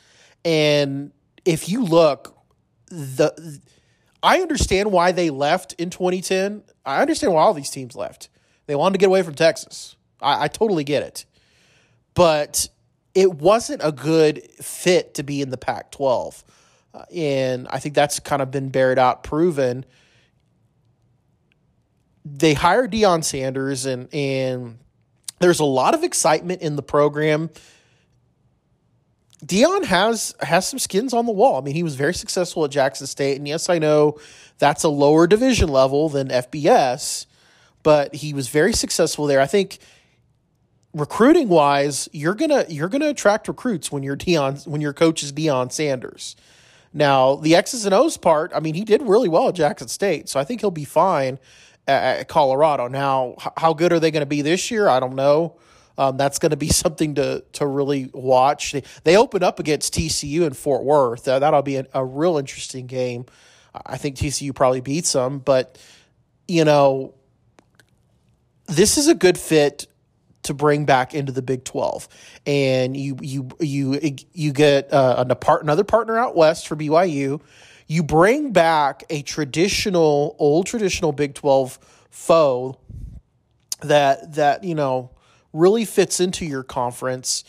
and 0.42 1.12
if 1.44 1.68
you 1.68 1.84
look, 1.84 2.36
the 2.88 3.60
I 4.22 4.40
understand 4.40 4.92
why 4.92 5.12
they 5.12 5.28
left 5.28 5.74
in 5.74 5.90
2010. 5.90 6.64
I 6.86 7.02
understand 7.02 7.34
why 7.34 7.42
all 7.42 7.52
these 7.52 7.68
teams 7.68 7.94
left. 7.94 8.30
They 8.66 8.74
wanted 8.74 8.94
to 8.94 8.98
get 8.98 9.06
away 9.06 9.22
from 9.22 9.34
Texas. 9.34 9.96
I, 10.22 10.44
I 10.44 10.48
totally 10.48 10.84
get 10.84 11.02
it, 11.02 11.26
but 12.14 12.66
it 13.14 13.34
wasn't 13.34 13.82
a 13.84 13.92
good 13.92 14.42
fit 14.62 15.12
to 15.14 15.22
be 15.22 15.42
in 15.42 15.50
the 15.50 15.58
Pac-12, 15.58 16.42
uh, 16.94 17.04
and 17.14 17.68
I 17.68 17.78
think 17.78 17.94
that's 17.94 18.20
kind 18.20 18.40
of 18.40 18.50
been 18.50 18.70
bared 18.70 18.98
out, 18.98 19.22
proven. 19.22 19.84
They 22.24 22.54
hired 22.54 22.90
Deion 22.90 23.22
Sanders 23.22 23.84
and 23.84 24.08
and 24.14 24.78
there's 25.40 25.60
a 25.60 25.64
lot 25.64 25.94
of 25.94 26.02
excitement 26.02 26.62
in 26.62 26.76
the 26.76 26.82
program. 26.82 27.50
Deion 29.44 29.84
has 29.84 30.34
has 30.40 30.66
some 30.66 30.78
skins 30.78 31.12
on 31.12 31.26
the 31.26 31.32
wall. 31.32 31.58
I 31.58 31.60
mean, 31.60 31.74
he 31.74 31.82
was 31.82 31.96
very 31.96 32.14
successful 32.14 32.64
at 32.64 32.70
Jackson 32.70 33.06
State, 33.06 33.36
and 33.36 33.46
yes, 33.46 33.68
I 33.68 33.78
know 33.78 34.18
that's 34.58 34.84
a 34.84 34.88
lower 34.88 35.26
division 35.26 35.68
level 35.68 36.08
than 36.08 36.28
FBS, 36.28 37.26
but 37.82 38.14
he 38.14 38.32
was 38.32 38.48
very 38.48 38.72
successful 38.72 39.26
there. 39.26 39.40
I 39.40 39.46
think 39.46 39.78
recruiting 40.94 41.48
wise, 41.48 42.08
you're 42.12 42.34
gonna 42.34 42.64
you're 42.68 42.88
gonna 42.88 43.08
attract 43.08 43.48
recruits 43.48 43.92
when 43.92 44.02
you're 44.02 44.16
Deion 44.16 44.66
when 44.66 44.80
your 44.80 44.94
coach 44.94 45.22
is 45.22 45.32
Deion 45.32 45.70
Sanders. 45.70 46.36
Now 46.94 47.34
the 47.34 47.54
X's 47.54 47.84
and 47.84 47.94
O's 47.94 48.16
part, 48.16 48.52
I 48.54 48.60
mean, 48.60 48.74
he 48.74 48.84
did 48.84 49.02
really 49.02 49.28
well 49.28 49.48
at 49.48 49.56
Jackson 49.56 49.88
State, 49.88 50.28
so 50.28 50.40
I 50.40 50.44
think 50.44 50.60
he'll 50.60 50.70
be 50.70 50.84
fine 50.84 51.38
at 51.86 52.28
Colorado. 52.28 52.88
Now, 52.88 53.36
how 53.56 53.74
good 53.74 53.92
are 53.92 54.00
they 54.00 54.10
going 54.10 54.22
to 54.22 54.26
be 54.26 54.42
this 54.42 54.70
year? 54.70 54.88
I 54.88 55.00
don't 55.00 55.14
know. 55.14 55.56
Um, 55.96 56.16
that's 56.16 56.38
going 56.38 56.50
to 56.50 56.56
be 56.56 56.68
something 56.70 57.14
to 57.16 57.44
to 57.52 57.66
really 57.66 58.10
watch. 58.12 58.72
They, 58.72 58.82
they 59.04 59.16
open 59.16 59.42
up 59.42 59.58
against 59.58 59.94
TCU 59.94 60.46
in 60.46 60.52
Fort 60.52 60.84
Worth. 60.84 61.26
Uh, 61.28 61.38
that'll 61.38 61.62
be 61.62 61.76
a, 61.76 62.04
real 62.04 62.38
interesting 62.38 62.86
game. 62.86 63.26
I 63.86 63.96
think 63.96 64.16
TCU 64.16 64.54
probably 64.54 64.80
beats 64.80 65.12
them, 65.12 65.38
but 65.40 65.78
you 66.46 66.64
know, 66.64 67.14
this 68.66 68.98
is 68.98 69.08
a 69.08 69.14
good 69.14 69.36
fit 69.36 69.86
to 70.44 70.54
bring 70.54 70.84
back 70.84 71.14
into 71.14 71.32
the 71.32 71.42
Big 71.42 71.64
Twelve, 71.64 72.08
and 72.46 72.96
you 72.96 73.16
you 73.20 73.48
you 73.58 74.00
you 74.32 74.52
get 74.52 74.92
uh, 74.92 75.24
another 75.26 75.84
partner 75.84 76.16
out 76.16 76.36
west 76.36 76.68
for 76.68 76.76
BYU 76.76 77.40
you 77.94 78.02
bring 78.02 78.50
back 78.50 79.04
a 79.08 79.22
traditional, 79.22 80.34
old 80.40 80.66
traditional 80.66 81.12
Big 81.12 81.32
12 81.32 81.78
foe 82.10 82.76
that 83.82 84.34
that, 84.34 84.64
you 84.64 84.74
know, 84.74 85.12
really 85.52 85.84
fits 85.84 86.18
into 86.18 86.44
your 86.44 86.64
conference 86.64 87.44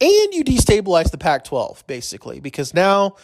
and 0.00 0.32
you 0.32 0.44
destabilize 0.44 1.10
the 1.10 1.18
Pac-12 1.18 1.84
basically 1.88 2.38
because 2.38 2.72
now 2.72 3.16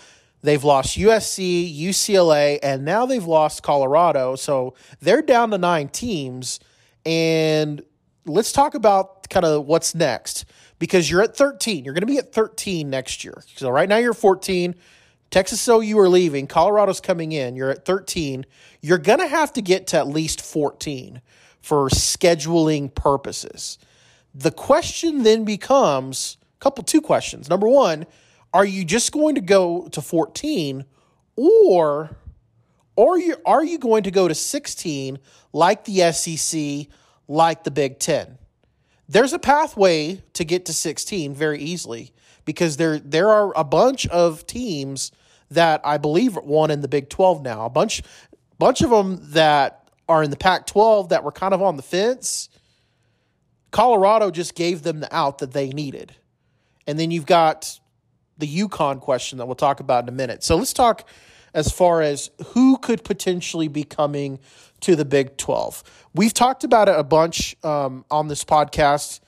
they've 0.42 0.64
lost 0.64 0.98
USC, 0.98 1.72
UCLA, 1.78 2.58
and 2.60 2.84
now 2.84 3.06
they've 3.06 3.24
lost 3.24 3.62
Colorado. 3.62 4.34
So 4.34 4.74
they're 4.98 5.22
down 5.22 5.52
to 5.52 5.58
9 5.58 5.88
teams 5.90 6.58
and 7.06 7.84
let's 8.26 8.50
talk 8.50 8.74
about 8.74 9.28
kind 9.30 9.46
of 9.46 9.64
what's 9.66 9.94
next 9.94 10.44
because 10.80 11.08
you're 11.08 11.22
at 11.22 11.36
13. 11.36 11.84
You're 11.84 11.94
going 11.94 12.00
to 12.00 12.06
be 12.06 12.18
at 12.18 12.32
13 12.32 12.90
next 12.90 13.22
year. 13.22 13.44
So 13.54 13.70
right 13.70 13.88
now 13.88 13.98
you're 13.98 14.12
14. 14.12 14.74
Texas 15.34 15.66
OU 15.66 15.98
are 15.98 16.08
leaving. 16.08 16.46
Colorado's 16.46 17.00
coming 17.00 17.32
in. 17.32 17.56
You're 17.56 17.70
at 17.70 17.84
13. 17.84 18.46
You're 18.80 18.98
going 18.98 19.18
to 19.18 19.26
have 19.26 19.52
to 19.54 19.62
get 19.62 19.88
to 19.88 19.98
at 19.98 20.06
least 20.06 20.40
14 20.40 21.20
for 21.60 21.88
scheduling 21.88 22.94
purposes. 22.94 23.76
The 24.32 24.52
question 24.52 25.24
then 25.24 25.44
becomes 25.44 26.36
a 26.54 26.60
couple, 26.60 26.84
two 26.84 27.00
questions. 27.00 27.50
Number 27.50 27.66
one, 27.66 28.06
are 28.52 28.64
you 28.64 28.84
just 28.84 29.10
going 29.10 29.34
to 29.34 29.40
go 29.40 29.88
to 29.88 30.00
14 30.00 30.84
or 31.34 32.16
or 32.94 33.18
you, 33.18 33.34
are 33.44 33.64
you 33.64 33.78
going 33.78 34.04
to 34.04 34.12
go 34.12 34.28
to 34.28 34.36
16 34.36 35.18
like 35.52 35.84
the 35.84 36.12
SEC, 36.12 36.86
like 37.26 37.64
the 37.64 37.72
Big 37.72 37.98
Ten? 37.98 38.38
There's 39.08 39.32
a 39.32 39.40
pathway 39.40 40.22
to 40.34 40.44
get 40.44 40.66
to 40.66 40.72
16 40.72 41.34
very 41.34 41.58
easily 41.58 42.12
because 42.44 42.76
there 42.76 43.00
there 43.00 43.30
are 43.30 43.52
a 43.56 43.64
bunch 43.64 44.06
of 44.06 44.46
teams 44.46 45.10
that 45.50 45.80
I 45.84 45.98
believe 45.98 46.36
won 46.36 46.70
in 46.70 46.80
the 46.80 46.88
Big 46.88 47.08
12 47.08 47.42
now. 47.42 47.64
A 47.64 47.70
bunch 47.70 48.02
bunch 48.58 48.82
of 48.82 48.90
them 48.90 49.18
that 49.32 49.88
are 50.08 50.22
in 50.22 50.30
the 50.30 50.36
Pac 50.36 50.66
12 50.66 51.10
that 51.10 51.24
were 51.24 51.32
kind 51.32 51.54
of 51.54 51.62
on 51.62 51.76
the 51.76 51.82
fence. 51.82 52.48
Colorado 53.70 54.30
just 54.30 54.54
gave 54.54 54.82
them 54.82 55.00
the 55.00 55.14
out 55.14 55.38
that 55.38 55.52
they 55.52 55.68
needed. 55.70 56.14
And 56.86 56.98
then 56.98 57.10
you've 57.10 57.26
got 57.26 57.80
the 58.38 58.46
UConn 58.46 59.00
question 59.00 59.38
that 59.38 59.46
we'll 59.46 59.54
talk 59.54 59.80
about 59.80 60.04
in 60.04 60.08
a 60.08 60.12
minute. 60.12 60.44
So 60.44 60.56
let's 60.56 60.72
talk 60.72 61.08
as 61.54 61.70
far 61.70 62.02
as 62.02 62.30
who 62.48 62.76
could 62.78 63.04
potentially 63.04 63.68
be 63.68 63.84
coming 63.84 64.38
to 64.80 64.96
the 64.96 65.04
Big 65.04 65.36
12. 65.36 65.82
We've 66.14 66.34
talked 66.34 66.64
about 66.64 66.88
it 66.88 66.98
a 66.98 67.04
bunch 67.04 67.56
um, 67.64 68.04
on 68.10 68.28
this 68.28 68.44
podcast. 68.44 69.20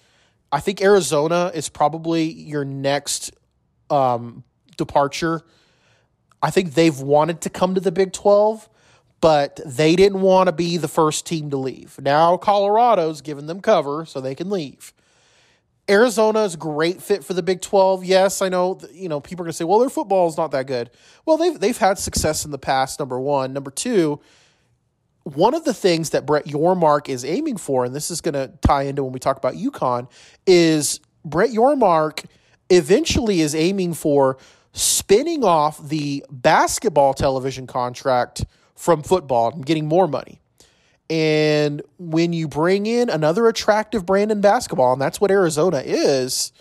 I 0.53 0.61
think 0.61 0.83
Arizona 0.83 1.51
is 1.55 1.69
probably 1.69 2.25
your 2.25 2.65
next 2.65 3.33
um, 3.91 4.45
departure 4.77 5.43
I 6.43 6.51
think 6.51 6.75
they've 6.75 6.99
wanted 6.99 7.41
to 7.43 7.51
come 7.51 7.75
to 7.75 7.81
the 7.81 7.93
Big 7.93 8.13
12, 8.13 8.69
but 9.21 9.61
they 9.65 9.97
didn't 9.97 10.21
want 10.21 10.49
to 10.49 10.53
be 10.53 10.77
the 10.77 10.89
first 10.89 11.27
team 11.27 11.51
to 11.51 11.57
leave. 11.57 11.99
Now 12.01 12.37
Colorado's 12.37 13.21
giving 13.21 13.47
them 13.47 13.61
cover 13.61 14.05
so 14.05 14.21
they 14.21 14.35
can 14.35 14.51
leave. 14.51 14.93
Arizona 15.89 16.41
is 16.43 16.55
a 16.55 16.59
great 16.59 17.01
fit 17.01 17.25
for 17.25 17.33
the 17.33 17.43
Big 17.43 17.61
12. 17.61 18.05
Yes, 18.05 18.43
I 18.43 18.49
know, 18.49 18.79
you 18.93 19.09
know, 19.09 19.21
people 19.21 19.43
are 19.43 19.47
going 19.47 19.53
to 19.53 19.57
say, 19.57 19.65
well, 19.65 19.79
their 19.79 19.89
football 19.89 20.29
is 20.29 20.37
not 20.37 20.51
that 20.51 20.67
good. 20.67 20.91
Well, 21.25 21.37
they've, 21.37 21.59
they've 21.59 21.79
had 21.79 21.99
success 21.99 22.45
in 22.45 22.51
the 22.51 22.59
past, 22.59 22.99
number 22.99 23.21
one. 23.21 23.53
Number 23.53 23.71
two, 23.71 24.21
one 25.23 25.55
of 25.55 25.65
the 25.65 25.75
things 25.75 26.11
that 26.11 26.27
Brett 26.27 26.47
Yormark 26.47 27.09
is 27.09 27.25
aiming 27.25 27.57
for, 27.57 27.85
and 27.85 27.95
this 27.95 28.11
is 28.11 28.21
going 28.21 28.35
to 28.35 28.53
tie 28.63 28.83
into 28.83 29.05
when 29.05 29.13
we 29.13 29.21
talk 29.21 29.37
about 29.37 29.55
UConn, 29.55 30.09
is 30.47 31.01
Brett 31.25 31.51
Yormark 31.51 32.25
eventually 32.71 33.41
is 33.41 33.55
aiming 33.55 33.95
for 33.95 34.39
spinning 34.77 35.43
off 35.43 35.89
the 35.89 36.23
basketball 36.31 37.15
television 37.15 37.67
contract 37.67 38.45
from 38.75 39.03
football 39.03 39.51
and 39.51 39.65
getting 39.65 39.87
more 39.87 40.07
money. 40.07 40.39
And 41.09 41.81
when 41.99 42.35
you 42.35 42.47
bring 42.47 42.85
in 42.85 43.09
another 43.09 43.47
attractive 43.47 44.05
brand 44.05 44.31
in 44.31 44.43
basketball, 44.43 44.93
and 44.93 45.01
that's 45.01 45.19
what 45.19 45.31
Arizona 45.31 45.83
is, 45.85 46.53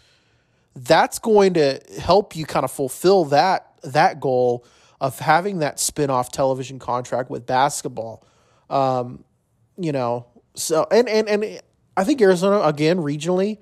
that's 0.75 1.19
going 1.19 1.55
to 1.55 1.81
help 1.99 2.35
you 2.35 2.45
kind 2.45 2.63
of 2.63 2.71
fulfill 2.71 3.25
that 3.25 3.71
that 3.83 4.19
goal 4.19 4.65
of 5.01 5.19
having 5.19 5.59
that 5.59 5.79
spin-off 5.79 6.31
television 6.31 6.79
contract 6.79 7.29
with 7.29 7.45
basketball. 7.45 8.25
Um, 8.69 9.25
you 9.77 9.91
know, 9.91 10.25
so 10.53 10.87
and 10.89 11.09
and 11.09 11.27
and 11.27 11.59
I 11.97 12.05
think 12.05 12.21
Arizona 12.21 12.61
again 12.61 12.99
regionally, 12.99 13.57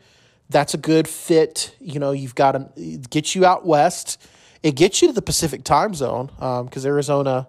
that's 0.49 0.75
a 0.75 0.77
good 0.77 1.07
fit. 1.07 1.75
You 1.79 1.99
know, 1.99 2.11
you've 2.11 2.35
got 2.35 2.51
to 2.51 2.99
get 3.09 3.33
you 3.33 3.45
out 3.45 3.65
west. 3.65 4.21
It 4.63 4.75
gets 4.75 5.01
you 5.01 5.09
to 5.09 5.13
the 5.13 5.21
Pacific 5.21 5.63
time 5.63 5.93
zone 5.93 6.27
because 6.27 6.85
um, 6.85 6.89
Arizona, 6.89 7.47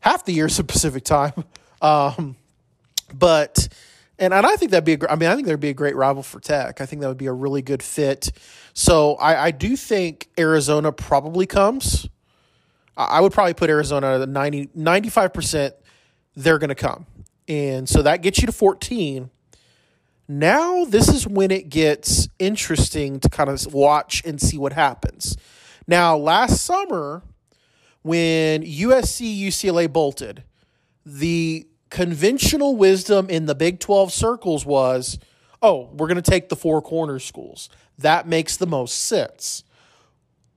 half 0.00 0.24
the 0.24 0.32
year 0.32 0.46
is 0.46 0.58
a 0.60 0.64
Pacific 0.64 1.04
time. 1.04 1.44
Um, 1.82 2.36
but 3.12 3.68
and, 4.18 4.32
and 4.34 4.46
I 4.46 4.56
think 4.56 4.70
that'd 4.70 4.84
be 4.84 4.94
a, 5.04 5.10
I 5.10 5.16
mean 5.16 5.28
I 5.28 5.34
think 5.34 5.46
there'd 5.46 5.60
be 5.60 5.70
a 5.70 5.74
great 5.74 5.96
rival 5.96 6.22
for 6.22 6.40
Tech. 6.40 6.80
I 6.80 6.86
think 6.86 7.02
that 7.02 7.08
would 7.08 7.18
be 7.18 7.26
a 7.26 7.32
really 7.32 7.62
good 7.62 7.82
fit. 7.82 8.30
So 8.74 9.14
I, 9.16 9.46
I 9.46 9.50
do 9.50 9.76
think 9.76 10.28
Arizona 10.38 10.92
probably 10.92 11.46
comes. 11.46 12.08
I 12.96 13.20
would 13.20 13.32
probably 13.32 13.54
put 13.54 13.70
Arizona 13.70 14.20
at 14.20 14.28
90, 14.28 14.66
95% 14.76 15.72
they're 16.36 16.58
going 16.58 16.68
to 16.68 16.74
come. 16.74 17.06
And 17.48 17.88
so 17.88 18.02
that 18.02 18.22
gets 18.22 18.40
you 18.40 18.46
to 18.46 18.52
14. 18.52 19.30
Now, 20.28 20.84
this 20.84 21.08
is 21.08 21.26
when 21.26 21.50
it 21.50 21.70
gets 21.70 22.28
interesting 22.38 23.18
to 23.20 23.28
kind 23.28 23.50
of 23.50 23.72
watch 23.72 24.22
and 24.24 24.40
see 24.40 24.58
what 24.58 24.72
happens. 24.72 25.36
Now, 25.90 26.16
last 26.16 26.62
summer, 26.62 27.24
when 28.02 28.62
USC 28.62 29.36
UCLA 29.40 29.92
bolted, 29.92 30.44
the 31.04 31.66
conventional 31.90 32.76
wisdom 32.76 33.28
in 33.28 33.46
the 33.46 33.56
Big 33.56 33.80
12 33.80 34.12
circles 34.12 34.64
was 34.64 35.18
oh, 35.62 35.90
we're 35.92 36.06
going 36.06 36.22
to 36.22 36.30
take 36.30 36.48
the 36.48 36.54
four 36.54 36.80
corner 36.80 37.18
schools. 37.18 37.68
That 37.98 38.28
makes 38.28 38.56
the 38.56 38.68
most 38.68 39.06
sense. 39.06 39.64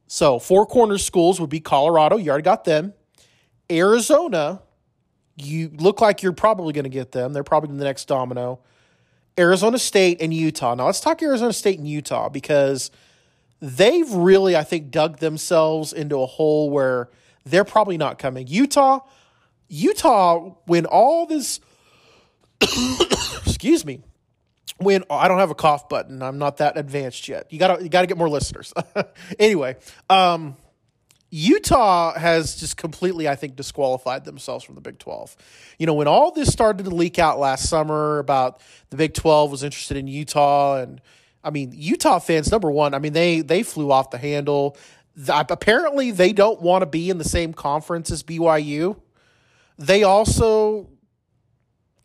So, 0.05 0.37
four 0.37 0.67
corner 0.67 0.99
schools 0.99 1.41
would 1.41 1.49
be 1.49 1.59
Colorado, 1.59 2.17
you 2.17 2.29
already 2.29 2.43
got 2.43 2.63
them. 2.63 2.93
Arizona, 3.71 4.61
you 5.35 5.71
look 5.75 5.99
like 5.99 6.21
you're 6.21 6.31
probably 6.31 6.73
going 6.73 6.83
to 6.83 6.91
get 6.91 7.11
them. 7.11 7.33
They're 7.33 7.43
probably 7.43 7.75
the 7.75 7.83
next 7.83 8.05
domino. 8.07 8.59
Arizona 9.39 9.79
State 9.79 10.21
and 10.21 10.31
Utah. 10.31 10.75
Now, 10.75 10.85
let's 10.85 10.99
talk 10.99 11.23
Arizona 11.23 11.53
State 11.53 11.79
and 11.79 11.87
Utah 11.87 12.29
because 12.29 12.91
they've 13.63 14.11
really, 14.11 14.57
I 14.57 14.63
think, 14.63 14.91
dug 14.91 15.19
themselves 15.19 15.93
into 15.93 16.21
a 16.21 16.25
hole 16.25 16.69
where 16.69 17.09
they're 17.45 17.63
probably 17.63 17.97
not 17.97 18.19
coming. 18.19 18.45
Utah, 18.47 18.99
Utah, 19.69 20.55
when 20.65 20.85
all 20.85 21.25
this, 21.25 21.61
excuse 22.61 23.85
me, 23.85 24.01
when 24.79 25.05
I 25.09 25.29
don't 25.29 25.39
have 25.39 25.49
a 25.49 25.55
cough 25.55 25.87
button, 25.87 26.21
I'm 26.21 26.39
not 26.39 26.57
that 26.57 26.77
advanced 26.77 27.29
yet. 27.29 27.47
You 27.51 27.59
gotta 27.59 27.81
you 27.81 27.87
gotta 27.87 28.07
get 28.07 28.17
more 28.17 28.29
listeners. 28.29 28.73
anyway, 29.39 29.77
um, 30.09 30.57
Utah 31.29 32.19
has 32.19 32.57
just 32.57 32.75
completely, 32.75 33.29
I 33.29 33.35
think, 33.35 33.55
disqualified 33.55 34.25
themselves 34.25 34.65
from 34.65 34.75
the 34.75 34.81
Big 34.81 34.99
12. 34.99 35.37
You 35.79 35.87
know, 35.87 35.93
when 35.93 36.07
all 36.07 36.31
this 36.31 36.51
started 36.51 36.83
to 36.83 36.91
leak 36.91 37.17
out 37.17 37.39
last 37.39 37.69
summer 37.69 38.19
about 38.19 38.59
the 38.89 38.97
Big 38.97 39.13
12 39.13 39.51
was 39.51 39.63
interested 39.63 39.95
in 39.95 40.07
Utah, 40.07 40.79
and 40.79 40.99
I 41.43 41.49
mean, 41.49 41.71
Utah 41.73 42.19
fans, 42.19 42.51
number 42.51 42.71
one, 42.71 42.93
I 42.93 42.99
mean, 42.99 43.13
they 43.13 43.41
they 43.41 43.63
flew 43.63 43.91
off 43.91 44.09
the 44.09 44.17
handle. 44.17 44.77
Apparently, 45.27 46.11
they 46.11 46.33
don't 46.33 46.61
want 46.61 46.81
to 46.81 46.85
be 46.87 47.09
in 47.09 47.17
the 47.17 47.23
same 47.23 47.53
conference 47.53 48.09
as 48.09 48.23
BYU 48.23 48.97
they 49.77 50.03
also 50.03 50.89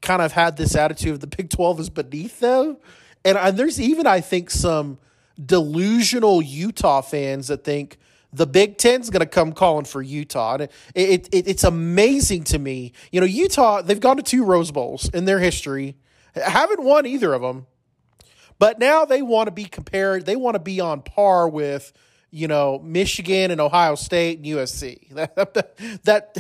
kind 0.01 0.23
of 0.23 0.33
had 0.33 0.57
this 0.57 0.77
attitude 0.77 1.15
of 1.15 1.21
the 1.21 1.27
Big 1.27 1.51
12 1.51 1.81
is 1.81 1.91
beneath 1.91 2.41
them. 2.41 2.77
And, 3.25 3.37
and 3.37 3.57
there's 3.57 3.81
even, 3.81 4.07
I 4.07 4.21
think, 4.21 4.51
some 4.51 4.99
delusional 5.45 6.41
Utah 6.41 7.01
fans 7.01 7.49
that 7.49 7.65
think 7.65 7.99
the 8.33 8.47
Big 8.47 8.79
Ten's 8.79 9.11
going 9.11 9.21
to 9.21 9.27
come 9.27 9.53
calling 9.53 9.85
for 9.85 10.03
Utah. 10.03 10.55
And 10.55 10.63
it, 10.63 10.71
it, 10.95 11.29
it, 11.33 11.49
it's 11.49 11.65
amazing 11.65 12.45
to 12.45 12.59
me. 12.59 12.93
You 13.11 13.21
know, 13.21 13.27
Utah, 13.27 13.83
they've 13.83 14.01
gone 14.01 14.17
to 14.19 14.23
two 14.23 14.45
Rose 14.45 14.71
Bowls 14.71 15.09
in 15.11 15.25
their 15.25 15.41
history, 15.41 15.97
haven't 16.35 16.83
won 16.83 17.07
either 17.07 17.33
of 17.35 17.43
them. 17.43 17.67
But 18.59 18.79
now 18.79 19.05
they 19.05 19.23
want 19.23 19.47
to 19.47 19.53
be 19.53 19.65
compared, 19.65 20.27
they 20.27 20.37
want 20.37 20.55
to 20.55 20.61
be 20.61 20.81
on 20.81 21.03
par 21.03 21.49
with, 21.49 21.93
you 22.31 22.49
know, 22.49 22.81
Michigan 22.81 23.51
and 23.51 23.61
Ohio 23.61 23.95
State 23.95 24.39
and 24.39 24.47
USC. 24.47 25.07
That, 26.05 26.37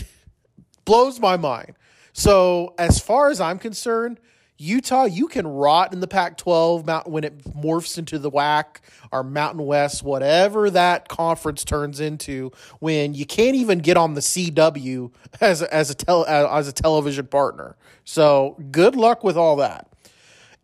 blows 0.88 1.20
my 1.20 1.36
mind. 1.36 1.74
So, 2.14 2.74
as 2.78 2.98
far 2.98 3.28
as 3.28 3.42
I'm 3.42 3.58
concerned, 3.58 4.18
Utah, 4.56 5.04
you 5.04 5.28
can 5.28 5.46
rot 5.46 5.92
in 5.92 6.00
the 6.00 6.08
Pac 6.08 6.38
12 6.38 7.06
when 7.06 7.24
it 7.24 7.44
morphs 7.44 7.98
into 7.98 8.18
the 8.18 8.30
WAC 8.30 8.78
or 9.12 9.22
Mountain 9.22 9.66
West, 9.66 10.02
whatever 10.02 10.70
that 10.70 11.08
conference 11.08 11.62
turns 11.62 12.00
into, 12.00 12.50
when 12.80 13.12
you 13.12 13.26
can't 13.26 13.54
even 13.54 13.80
get 13.80 13.98
on 13.98 14.14
the 14.14 14.22
CW 14.22 15.12
as 15.42 15.62
as 15.62 15.90
a, 15.90 15.94
tel, 15.94 16.24
as 16.26 16.66
a 16.66 16.72
television 16.72 17.26
partner. 17.26 17.76
So, 18.04 18.56
good 18.70 18.96
luck 18.96 19.22
with 19.22 19.36
all 19.36 19.56
that. 19.56 19.92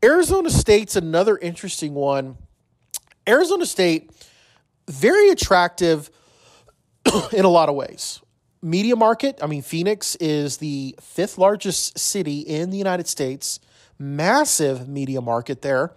Arizona 0.04 0.50
State's 0.50 0.96
another 0.96 1.38
interesting 1.38 1.94
one. 1.94 2.36
Arizona 3.26 3.64
State, 3.64 4.10
very 4.86 5.30
attractive 5.30 6.10
in 7.32 7.46
a 7.46 7.48
lot 7.48 7.70
of 7.70 7.74
ways 7.74 8.20
media 8.64 8.96
market, 8.96 9.38
I 9.42 9.46
mean, 9.46 9.62
Phoenix 9.62 10.16
is 10.16 10.56
the 10.56 10.96
fifth 11.00 11.36
largest 11.36 11.98
city 11.98 12.40
in 12.40 12.70
the 12.70 12.78
United 12.78 13.06
States, 13.06 13.60
massive 13.98 14.88
media 14.88 15.20
market 15.20 15.60
there. 15.62 15.92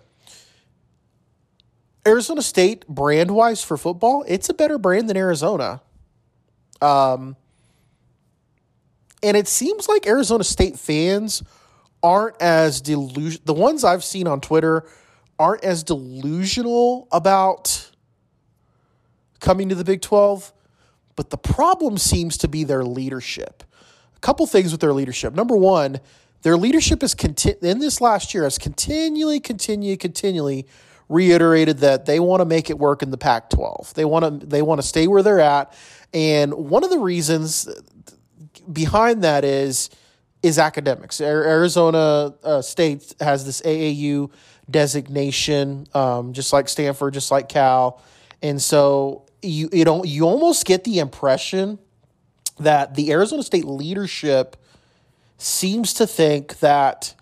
Arizona 2.05 2.41
State, 2.41 2.85
brand 2.87 3.31
wise 3.31 3.63
for 3.63 3.77
football, 3.77 4.23
it's 4.27 4.49
a 4.49 4.53
better 4.53 4.77
brand 4.77 5.09
than 5.09 5.17
Arizona. 5.17 5.81
Um, 6.81 7.35
and 9.23 9.35
it 9.35 9.47
seems 9.47 9.87
like 9.87 10.05
Arizona 10.05 10.43
State 10.43 10.77
fans 10.77 11.43
aren't 12.03 12.41
as 12.41 12.81
delusional. 12.81 13.45
The 13.45 13.53
ones 13.53 13.83
I've 13.83 14.03
seen 14.03 14.27
on 14.27 14.41
Twitter 14.41 14.87
aren't 15.39 15.63
as 15.63 15.83
delusional 15.83 17.07
about 17.11 17.91
coming 19.39 19.69
to 19.69 19.75
the 19.75 19.83
Big 19.83 20.01
12 20.01 20.53
but 21.17 21.31
the 21.31 21.37
problem 21.37 21.97
seems 21.97 22.37
to 22.37 22.47
be 22.47 22.63
their 22.63 22.85
leadership. 22.85 23.63
A 24.15 24.19
couple 24.19 24.45
things 24.45 24.71
with 24.71 24.79
their 24.79 24.93
leadership. 24.93 25.33
Number 25.33 25.57
one, 25.57 25.99
their 26.43 26.55
leadership 26.55 27.03
is 27.03 27.13
conti- 27.13 27.55
in 27.61 27.79
this 27.79 27.99
last 27.99 28.33
year 28.33 28.43
has 28.43 28.57
continually, 28.57 29.39
continually, 29.39 29.97
continually 29.97 30.67
reiterated 31.09 31.79
that 31.79 32.05
they 32.05 32.19
want 32.19 32.41
to 32.41 32.45
make 32.45 32.69
it 32.69 32.77
work 32.77 33.01
in 33.01 33.09
the 33.09 33.17
Pac-12. 33.17 33.93
They 33.93 34.05
want 34.05 34.41
to 34.41 34.45
they 34.45 34.61
want 34.61 34.79
to 34.79 34.87
stay 34.87 35.07
where 35.07 35.23
they're 35.23 35.39
at, 35.39 35.73
and 36.13 36.53
one 36.53 36.83
of 36.83 36.91
the 36.91 36.99
reasons 36.99 37.67
behind 38.71 39.23
that 39.23 39.43
is 39.43 39.89
is 40.47 40.57
academics. 40.59 41.21
Arizona 41.21 42.33
uh, 42.43 42.61
State 42.61 43.13
has 43.19 43.45
this 43.45 43.61
AAU 43.61 44.31
designation, 44.69 45.87
um, 45.93 46.33
just 46.33 46.51
like 46.51 46.67
Stanford, 46.67 47.13
just 47.13 47.31
like 47.31 47.49
Cal, 47.49 48.01
and 48.41 48.61
so 48.61 49.25
you 49.41 49.69
you 49.71 49.85
know 49.85 50.03
you 50.03 50.23
almost 50.23 50.65
get 50.65 50.83
the 50.83 50.99
impression 50.99 51.79
that 52.59 52.95
the 52.95 53.11
Arizona 53.11 53.43
State 53.43 53.65
leadership 53.65 54.57
seems 55.37 55.93
to 55.93 56.07
think 56.07 56.59
that 56.59 57.13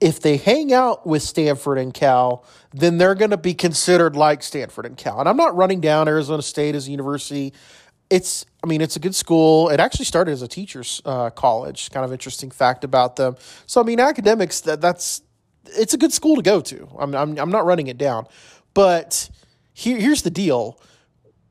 if 0.00 0.20
they 0.20 0.36
hang 0.36 0.72
out 0.72 1.06
with 1.06 1.22
Stanford 1.22 1.78
and 1.78 1.94
Cal, 1.94 2.44
then 2.72 2.98
they're 2.98 3.14
going 3.14 3.30
to 3.30 3.36
be 3.36 3.54
considered 3.54 4.16
like 4.16 4.42
Stanford 4.42 4.84
and 4.84 4.96
Cal. 4.96 5.20
And 5.20 5.28
I'm 5.28 5.36
not 5.36 5.54
running 5.54 5.80
down 5.80 6.08
Arizona 6.08 6.42
State 6.42 6.74
as 6.74 6.88
a 6.88 6.90
university. 6.90 7.52
It's, 8.12 8.44
I 8.62 8.66
mean, 8.66 8.82
it's 8.82 8.96
a 8.96 9.00
good 9.00 9.14
school. 9.14 9.70
It 9.70 9.80
actually 9.80 10.04
started 10.04 10.32
as 10.32 10.42
a 10.42 10.48
teachers' 10.48 11.00
uh, 11.06 11.30
college. 11.30 11.90
Kind 11.90 12.04
of 12.04 12.12
interesting 12.12 12.50
fact 12.50 12.84
about 12.84 13.16
them. 13.16 13.36
So, 13.66 13.80
I 13.80 13.84
mean, 13.84 14.00
academics. 14.00 14.60
That 14.60 14.82
that's 14.82 15.22
it's 15.64 15.94
a 15.94 15.96
good 15.96 16.12
school 16.12 16.36
to 16.36 16.42
go 16.42 16.60
to. 16.60 16.88
I'm 16.98 17.14
I'm, 17.14 17.38
I'm 17.38 17.50
not 17.50 17.64
running 17.64 17.86
it 17.86 17.96
down, 17.96 18.26
but 18.74 19.30
here, 19.72 19.96
here's 19.96 20.20
the 20.22 20.30
deal 20.30 20.78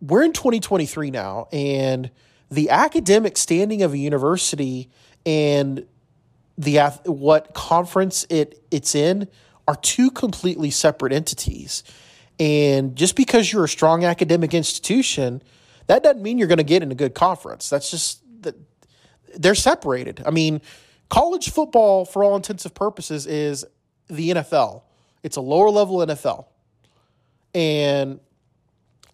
we're 0.01 0.23
in 0.23 0.33
2023 0.33 1.09
now, 1.09 1.47
and 1.51 2.11
the 2.49 2.69
academic 2.69 3.37
standing 3.37 3.81
of 3.81 3.93
a 3.93 3.97
university 3.97 4.89
and 5.25 5.85
the 6.57 6.77
what 7.05 7.55
conference 7.55 8.27
it 8.29 8.63
it's 8.69 8.93
in 8.93 9.27
are 9.67 9.75
two 9.75 10.11
completely 10.11 10.69
separate 10.69 11.11
entities. 11.11 11.83
And 12.39 12.95
just 12.95 13.15
because 13.15 13.51
you're 13.51 13.63
a 13.63 13.69
strong 13.69 14.03
academic 14.03 14.53
institution, 14.53 15.41
that 15.87 16.03
doesn't 16.03 16.21
mean 16.21 16.37
you're 16.37 16.47
going 16.47 16.57
to 16.57 16.63
get 16.63 16.83
in 16.83 16.91
a 16.91 16.95
good 16.95 17.13
conference. 17.13 17.69
That's 17.69 17.91
just 17.91 18.21
that 18.43 18.55
they're 19.35 19.55
separated. 19.55 20.23
I 20.25 20.31
mean, 20.31 20.61
college 21.09 21.51
football, 21.51 22.05
for 22.05 22.23
all 22.23 22.35
intensive 22.35 22.73
purposes, 22.73 23.27
is 23.27 23.65
the 24.07 24.31
NFL. 24.31 24.83
It's 25.23 25.37
a 25.37 25.41
lower 25.41 25.69
level 25.69 25.97
NFL 25.97 26.45
and 27.53 28.19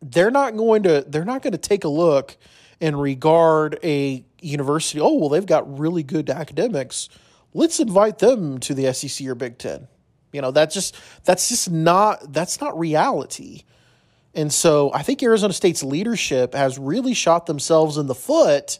they're 0.02 0.32
not 0.32 0.56
going 0.56 0.84
to 0.84 1.04
they're 1.08 1.26
not 1.26 1.42
going 1.42 1.54
to 1.54 1.58
take 1.58 1.84
a 1.84 1.90
look 1.90 2.38
and 2.80 3.02
regard 3.02 3.80
a 3.84 4.24
university 4.40 5.00
oh 5.02 5.16
well 5.16 5.30
they've 5.30 5.48
got 5.48 5.80
really 5.80 6.04
good 6.04 6.30
academics 6.30 7.10
let's 7.58 7.80
invite 7.80 8.20
them 8.20 8.60
to 8.60 8.74
the 8.74 8.94
SEC 8.94 9.28
or 9.28 9.36
Big 9.36 9.58
Ten. 9.58 9.88
You 10.32 10.42
know, 10.42 10.52
that's 10.52 10.74
just 10.74 10.96
that's 11.26 11.50
just 11.50 11.70
not 11.72 12.32
that's 12.32 12.62
not 12.62 12.78
reality. 12.78 13.64
And 14.38 14.54
so 14.54 14.94
I 14.94 15.02
think 15.02 15.24
Arizona 15.24 15.52
State's 15.52 15.82
leadership 15.84 16.54
has 16.54 16.78
really 16.78 17.16
shot 17.16 17.48
themselves 17.48 17.98
in 17.98 18.06
the 18.06 18.14
foot. 18.14 18.78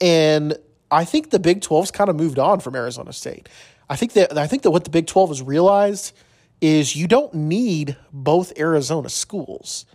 And 0.00 0.58
I 0.90 1.04
think 1.04 1.30
the 1.30 1.38
Big 1.38 1.60
12's 1.60 1.92
kind 1.92 2.10
of 2.10 2.16
moved 2.16 2.40
on 2.40 2.58
from 2.58 2.74
Arizona 2.74 3.12
State. 3.12 3.48
I 3.88 3.94
think 3.94 4.14
that 4.14 4.36
I 4.36 4.48
think 4.48 4.62
that 4.62 4.72
what 4.72 4.82
the 4.82 4.90
Big 4.90 5.06
12 5.06 5.30
has 5.30 5.42
realized 5.42 6.12
is 6.60 6.96
you 6.96 7.06
don't 7.06 7.32
need 7.32 7.96
both 8.12 8.58
Arizona 8.58 9.08
schools. 9.08 9.86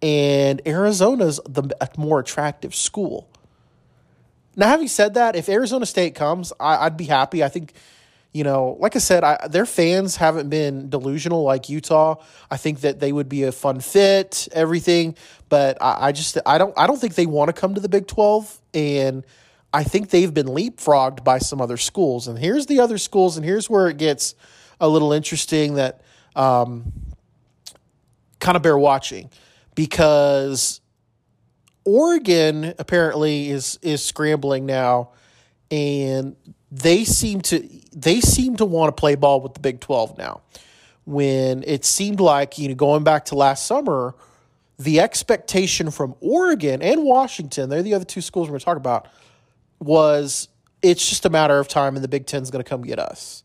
And 0.00 0.62
Arizona's 0.66 1.38
the 1.46 1.68
more 1.98 2.18
attractive 2.18 2.74
school. 2.74 3.28
Now, 4.56 4.68
having 4.68 4.88
said 4.88 5.14
that, 5.14 5.36
if 5.36 5.48
Arizona 5.48 5.86
State 5.86 6.14
comes, 6.14 6.52
I, 6.58 6.84
would 6.84 6.96
be 6.96 7.04
happy. 7.04 7.44
I 7.44 7.48
think 7.48 7.74
you 8.32 8.44
know, 8.44 8.76
like 8.80 8.96
I 8.96 8.98
said, 8.98 9.24
I, 9.24 9.46
their 9.48 9.66
fans 9.66 10.16
haven't 10.16 10.48
been 10.48 10.88
delusional 10.88 11.42
like 11.42 11.68
Utah. 11.68 12.16
I 12.50 12.56
think 12.56 12.80
that 12.80 12.98
they 12.98 13.12
would 13.12 13.28
be 13.28 13.42
a 13.42 13.52
fun 13.52 13.80
fit, 13.80 14.48
everything, 14.52 15.16
but 15.50 15.76
I, 15.82 16.08
I 16.08 16.12
just 16.12 16.38
I 16.46 16.56
don't 16.56 16.72
I 16.76 16.86
don't 16.86 16.98
think 16.98 17.14
they 17.14 17.26
want 17.26 17.48
to 17.48 17.52
come 17.52 17.74
to 17.74 17.80
the 17.80 17.90
Big 17.90 18.06
Twelve, 18.06 18.60
and 18.72 19.24
I 19.72 19.84
think 19.84 20.10
they've 20.10 20.32
been 20.32 20.46
leapfrogged 20.46 21.24
by 21.24 21.38
some 21.38 21.60
other 21.60 21.76
schools. 21.76 22.26
And 22.26 22.38
here's 22.38 22.66
the 22.66 22.80
other 22.80 22.96
schools, 22.96 23.36
and 23.36 23.44
here's 23.44 23.68
where 23.68 23.88
it 23.88 23.98
gets 23.98 24.34
a 24.80 24.88
little 24.88 25.12
interesting 25.12 25.74
that 25.74 26.00
um, 26.34 26.92
kind 28.40 28.56
of 28.56 28.62
bear 28.62 28.78
watching 28.78 29.30
because 29.74 30.80
Oregon 31.84 32.74
apparently 32.78 33.50
is 33.50 33.78
is 33.82 34.04
scrambling 34.04 34.66
now, 34.66 35.10
and 35.72 36.36
they 36.70 37.02
seem 37.02 37.40
to 37.40 37.66
they 37.92 38.20
seem 38.20 38.56
to 38.56 38.64
want 38.64 38.94
to 38.94 39.00
play 39.00 39.14
ball 39.14 39.40
with 39.40 39.54
the 39.54 39.60
Big 39.60 39.80
12 39.80 40.18
now. 40.18 40.42
When 41.04 41.64
it 41.66 41.84
seemed 41.84 42.20
like, 42.20 42.58
you 42.58 42.68
know, 42.68 42.74
going 42.74 43.02
back 43.02 43.24
to 43.26 43.34
last 43.34 43.66
summer, 43.66 44.14
the 44.78 45.00
expectation 45.00 45.90
from 45.90 46.14
Oregon 46.20 46.80
and 46.80 47.04
Washington, 47.04 47.70
they're 47.70 47.82
the 47.82 47.94
other 47.94 48.04
two 48.04 48.20
schools 48.20 48.48
we're 48.48 48.52
going 48.52 48.60
to 48.60 48.64
talk 48.64 48.76
about, 48.76 49.08
was 49.80 50.48
it's 50.82 51.08
just 51.08 51.24
a 51.24 51.30
matter 51.30 51.58
of 51.58 51.68
time 51.68 51.96
and 51.96 52.04
the 52.04 52.08
Big 52.08 52.26
Ten 52.26 52.42
is 52.42 52.50
going 52.50 52.62
to 52.62 52.68
come 52.68 52.82
get 52.82 52.98
us. 52.98 53.42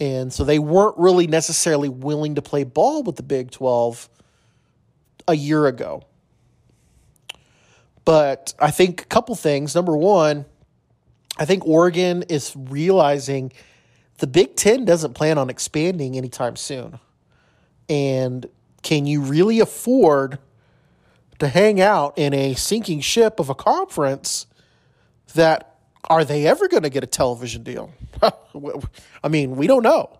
And 0.00 0.32
so 0.32 0.44
they 0.44 0.58
weren't 0.58 0.96
really 0.96 1.26
necessarily 1.26 1.88
willing 1.88 2.36
to 2.36 2.42
play 2.42 2.64
ball 2.64 3.02
with 3.02 3.16
the 3.16 3.22
Big 3.22 3.50
12 3.50 4.08
a 5.26 5.34
year 5.34 5.66
ago. 5.66 6.04
But 8.04 8.54
I 8.58 8.70
think 8.70 9.02
a 9.02 9.06
couple 9.06 9.34
things. 9.34 9.74
Number 9.74 9.96
one, 9.96 10.46
I 11.38 11.44
think 11.44 11.66
Oregon 11.66 12.24
is 12.24 12.52
realizing 12.56 13.52
the 14.18 14.26
Big 14.26 14.56
Ten 14.56 14.84
doesn't 14.84 15.14
plan 15.14 15.38
on 15.38 15.48
expanding 15.48 16.16
anytime 16.16 16.56
soon. 16.56 16.98
And 17.88 18.46
can 18.82 19.06
you 19.06 19.22
really 19.22 19.60
afford 19.60 20.38
to 21.38 21.48
hang 21.48 21.80
out 21.80 22.18
in 22.18 22.34
a 22.34 22.54
sinking 22.54 23.00
ship 23.00 23.38
of 23.38 23.48
a 23.48 23.54
conference 23.54 24.46
that 25.34 25.76
are 26.10 26.24
they 26.24 26.46
ever 26.46 26.68
going 26.68 26.82
to 26.82 26.90
get 26.90 27.04
a 27.04 27.06
television 27.06 27.62
deal? 27.62 27.92
I 29.22 29.28
mean, 29.28 29.56
we 29.56 29.66
don't 29.66 29.82
know. 29.82 30.18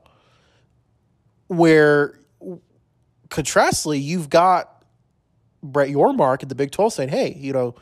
Where 1.49 2.19
contrastly, 3.31 3.99
you've 3.99 4.31
got 4.31 4.85
Brett 5.63 5.89
Yormark 5.89 6.43
at 6.43 6.49
the 6.49 6.55
Big 6.55 6.71
12 6.71 6.93
saying, 6.93 7.09
hey, 7.09 7.35
you 7.35 7.53
know, 7.53 7.75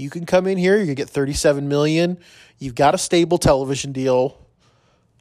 you 0.00 0.10
can 0.10 0.26
come 0.26 0.46
in 0.46 0.58
here, 0.58 0.78
you 0.78 0.94
get 0.94 1.08
37 1.08 1.68
million, 1.68 2.18
you've 2.58 2.74
got 2.74 2.94
a 2.94 2.98
stable 2.98 3.38
television 3.38 3.92
deal, 3.92 4.38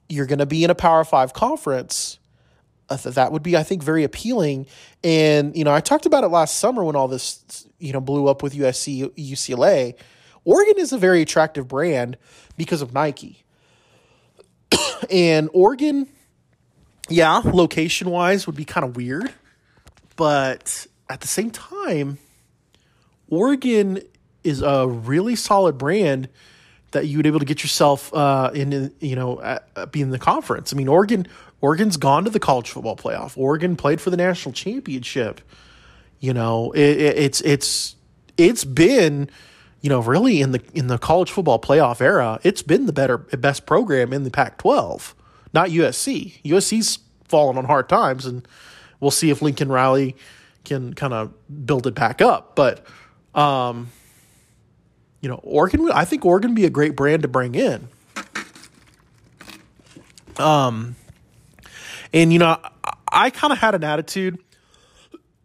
you're 0.07 0.25
going 0.25 0.39
to 0.39 0.45
be 0.45 0.63
in 0.63 0.69
a 0.69 0.75
Power 0.75 1.03
5 1.03 1.33
conference. 1.33 2.17
Uh, 2.89 2.97
that 2.97 3.31
would 3.31 3.43
be 3.43 3.55
I 3.55 3.61
think 3.61 3.83
very 3.83 4.03
appealing. 4.03 4.65
And 5.03 5.55
you 5.55 5.63
know, 5.63 5.73
I 5.73 5.79
talked 5.79 6.07
about 6.07 6.23
it 6.23 6.29
last 6.29 6.57
summer 6.57 6.83
when 6.83 6.95
all 6.95 7.07
this 7.07 7.67
you 7.77 7.93
know 7.93 8.01
blew 8.01 8.27
up 8.27 8.41
with 8.41 8.55
USC 8.55 9.13
UCLA. 9.15 9.93
Oregon 10.43 10.79
is 10.79 10.91
a 10.91 10.97
very 10.97 11.21
attractive 11.21 11.67
brand 11.67 12.17
because 12.57 12.81
of 12.81 12.91
Nike. 12.91 13.43
and 15.11 15.49
Oregon 15.53 16.07
yeah, 17.09 17.41
location 17.43 18.09
wise 18.09 18.45
would 18.45 18.55
be 18.55 18.65
kind 18.65 18.85
of 18.85 18.95
weird, 18.95 19.31
but 20.15 20.87
at 21.09 21.21
the 21.21 21.27
same 21.27 21.51
time 21.51 22.17
Oregon 23.29 24.01
is 24.43 24.61
a 24.61 24.87
really 24.87 25.35
solid 25.35 25.77
brand 25.77 26.29
that 26.91 27.07
you 27.07 27.17
would 27.17 27.23
be 27.23 27.29
able 27.29 27.39
to 27.39 27.45
get 27.45 27.61
yourself 27.61 28.13
uh, 28.13 28.51
in, 28.53 28.93
you 28.99 29.15
know, 29.15 29.37
uh, 29.37 29.85
be 29.87 30.01
in 30.01 30.09
the 30.09 30.19
conference. 30.19 30.73
I 30.73 30.75
mean, 30.75 30.87
Oregon, 30.87 31.27
Oregon's 31.61 31.97
gone 31.97 32.23
to 32.25 32.29
the 32.29 32.39
college 32.39 32.69
football 32.69 32.95
playoff. 32.95 33.37
Oregon 33.37 33.75
played 33.75 34.01
for 34.01 34.09
the 34.09 34.17
national 34.17 34.53
championship. 34.53 35.41
You 36.19 36.33
know, 36.33 36.71
it, 36.71 36.99
it, 36.99 37.17
it's 37.17 37.41
it's 37.41 37.95
it's 38.37 38.65
been, 38.65 39.29
you 39.81 39.89
know, 39.89 39.99
really 39.99 40.41
in 40.41 40.51
the 40.51 40.61
in 40.73 40.87
the 40.87 40.97
college 40.97 41.31
football 41.31 41.59
playoff 41.59 42.01
era, 42.01 42.39
it's 42.43 42.61
been 42.61 42.85
the 42.85 42.93
better 42.93 43.17
best 43.17 43.65
program 43.65 44.11
in 44.11 44.23
the 44.23 44.31
Pac-12, 44.31 45.13
not 45.53 45.69
USC. 45.69 46.41
USC's 46.43 46.99
fallen 47.27 47.57
on 47.57 47.65
hard 47.65 47.87
times, 47.87 48.25
and 48.25 48.47
we'll 48.99 49.11
see 49.11 49.29
if 49.29 49.41
Lincoln 49.41 49.69
Riley 49.69 50.15
can 50.65 50.93
kind 50.93 51.13
of 51.13 51.33
build 51.65 51.87
it 51.87 51.95
back 51.95 52.21
up. 52.21 52.55
But 52.55 52.85
um, 53.33 53.89
you 55.21 55.29
know, 55.29 55.39
Oregon. 55.43 55.91
I 55.91 56.05
think 56.05 56.25
Oregon 56.25 56.51
would 56.51 56.55
be 56.55 56.65
a 56.65 56.69
great 56.69 56.95
brand 56.95 57.23
to 57.23 57.27
bring 57.27 57.55
in. 57.55 57.87
Um, 60.37 60.95
and 62.13 62.31
you 62.31 62.39
know, 62.39 62.57
I, 62.83 62.93
I 63.11 63.29
kind 63.29 63.51
of 63.51 63.59
had 63.59 63.75
an 63.75 63.83
attitude 63.83 64.39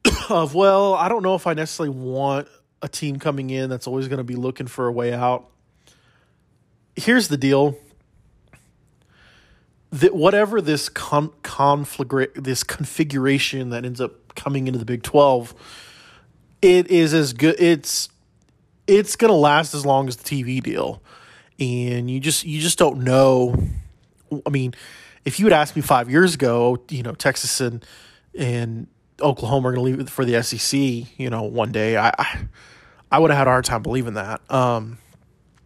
of, 0.30 0.54
well, 0.54 0.94
I 0.94 1.08
don't 1.08 1.22
know 1.22 1.34
if 1.34 1.46
I 1.46 1.54
necessarily 1.54 1.94
want 1.94 2.48
a 2.80 2.88
team 2.88 3.18
coming 3.18 3.50
in 3.50 3.70
that's 3.70 3.86
always 3.86 4.08
going 4.08 4.18
to 4.18 4.24
be 4.24 4.36
looking 4.36 4.66
for 4.66 4.86
a 4.86 4.92
way 4.92 5.12
out. 5.12 5.48
Here's 6.96 7.28
the 7.28 7.36
deal. 7.36 7.76
That 9.90 10.14
whatever 10.14 10.60
this 10.60 10.88
con- 10.88 11.32
conflict, 11.42 12.42
this 12.42 12.62
configuration 12.64 13.70
that 13.70 13.84
ends 13.84 14.00
up 14.00 14.34
coming 14.34 14.66
into 14.66 14.78
the 14.78 14.84
Big 14.84 15.02
Twelve, 15.02 15.54
it 16.60 16.88
is 16.88 17.14
as 17.14 17.32
good. 17.32 17.54
It's 17.60 18.08
it's 18.86 19.16
going 19.16 19.30
to 19.30 19.36
last 19.36 19.74
as 19.74 19.86
long 19.86 20.08
as 20.08 20.16
the 20.16 20.24
TV 20.24 20.62
deal. 20.62 21.02
And 21.58 22.10
you 22.10 22.20
just 22.20 22.44
you 22.44 22.60
just 22.60 22.78
don't 22.78 23.04
know. 23.04 23.56
I 24.44 24.50
mean, 24.50 24.74
if 25.24 25.38
you 25.38 25.46
had 25.46 25.52
asked 25.52 25.76
me 25.76 25.82
five 25.82 26.10
years 26.10 26.34
ago, 26.34 26.82
you 26.88 27.02
know, 27.02 27.12
Texas 27.12 27.60
and 27.60 27.84
and 28.36 28.88
Oklahoma 29.20 29.68
are 29.68 29.72
going 29.72 29.94
to 29.94 29.98
leave 29.98 30.10
for 30.10 30.24
the 30.24 30.42
SEC, 30.42 30.78
you 31.18 31.30
know, 31.30 31.42
one 31.42 31.72
day, 31.72 31.96
I 31.96 32.12
I, 32.18 32.38
I 33.12 33.18
would 33.18 33.30
have 33.30 33.38
had 33.38 33.46
a 33.46 33.50
hard 33.50 33.64
time 33.64 33.82
believing 33.82 34.14
that. 34.14 34.40
Um, 34.50 34.98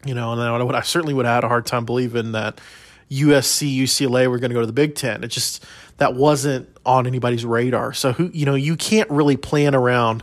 you 0.05 0.15
know, 0.15 0.33
and 0.33 0.41
I 0.41 0.63
would 0.63 0.75
I 0.75 0.83
certainly 0.83 1.15
would 1.15 1.27
have 1.27 1.37
had 1.37 1.45
a 1.45 1.49
hard 1.49 1.67
time 1.67 1.85
believing 1.85 2.33
that 2.33 2.61
USC, 3.11 3.75
UCLA 3.79 4.29
were 4.29 4.39
going 4.39 4.51
to 4.51 4.55
go 4.55 4.61
to 4.61 4.67
the 4.67 4.73
Big 4.73 4.95
Ten. 4.95 5.25
It 5.25 5.29
just 5.29 5.65
that 5.97 6.15
wasn't 6.15 6.69
on 6.85 7.07
anybody's 7.07 7.45
radar. 7.45 7.93
So 7.95 8.13
who 8.13 8.31
you 8.33 8.47
know 8.47 8.55
you 8.55 8.77
can't 8.77 9.11
really 9.11 9.37
plan 9.37 9.75
around 9.75 10.23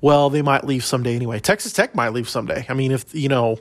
well, 0.00 0.30
they 0.30 0.42
might 0.42 0.64
leave 0.64 0.84
someday 0.84 1.16
anyway. 1.16 1.40
Texas 1.40 1.72
Tech 1.72 1.94
might 1.94 2.12
leave 2.12 2.28
someday. 2.28 2.64
I 2.68 2.74
mean, 2.74 2.92
if, 2.92 3.14
you 3.14 3.28
know, 3.28 3.58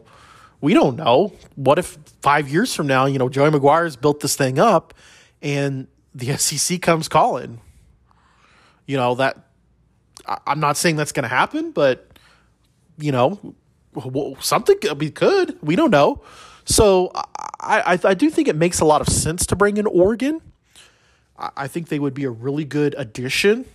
we 0.62 0.74
don't 0.74 0.96
know. 0.96 1.34
What 1.56 1.80
if 1.80 1.98
five 2.22 2.50
years 2.50 2.74
from 2.74 2.88
now, 2.88 3.06
you 3.06 3.18
know, 3.18 3.30
Joey 3.30 3.50
McGuire's 3.50 3.96
built 3.96 4.20
this 4.20 4.36
thing 4.36 4.60
up 4.60 4.94
and 5.42 5.88
the 6.14 6.38
SEC 6.38 6.82
comes 6.82 7.08
calling? 7.08 7.60
You 8.86 8.98
know, 8.98 9.16
that 9.16 9.38
I'm 10.46 10.60
not 10.60 10.78
saying 10.78 10.96
that's 10.96 11.12
going 11.12 11.24
to 11.24 11.30
happen, 11.30 11.72
but, 11.72 12.20
you 12.98 13.12
know, 13.12 13.56
something 14.40 14.78
we 14.98 15.10
could. 15.10 15.58
We 15.62 15.76
don't 15.76 15.92
know. 15.92 16.22
So 16.66 17.12
I, 17.16 17.94
I, 17.94 18.00
I 18.04 18.14
do 18.14 18.30
think 18.30 18.48
it 18.48 18.56
makes 18.56 18.80
a 18.80 18.86
lot 18.86 19.02
of 19.02 19.10
sense 19.10 19.46
to 19.48 19.56
bring 19.56 19.78
in 19.78 19.86
Oregon. 19.86 20.42
I 21.38 21.68
think 21.68 21.90
they 21.90 22.00
would 22.00 22.16
be 22.16 22.24
a 22.24 22.32
really 22.32 22.66
good 22.66 22.96
addition 22.98 23.66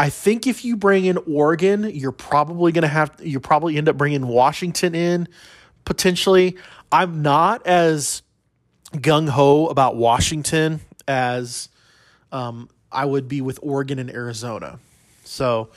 I 0.00 0.08
think 0.08 0.46
if 0.46 0.64
you 0.64 0.78
bring 0.78 1.04
in 1.04 1.18
Oregon, 1.30 1.90
you're 1.92 2.10
probably 2.10 2.72
going 2.72 2.84
to 2.84 2.88
have 2.88 3.12
you 3.22 3.38
probably 3.38 3.76
end 3.76 3.86
up 3.86 3.98
bringing 3.98 4.26
Washington 4.26 4.94
in 4.94 5.28
potentially. 5.84 6.56
I'm 6.90 7.20
not 7.20 7.66
as 7.66 8.22
gung 8.94 9.28
ho 9.28 9.66
about 9.66 9.96
Washington 9.96 10.80
as 11.06 11.68
um, 12.32 12.70
I 12.90 13.04
would 13.04 13.28
be 13.28 13.42
with 13.42 13.58
Oregon 13.60 13.98
and 13.98 14.10
Arizona. 14.10 14.78
So 15.24 15.68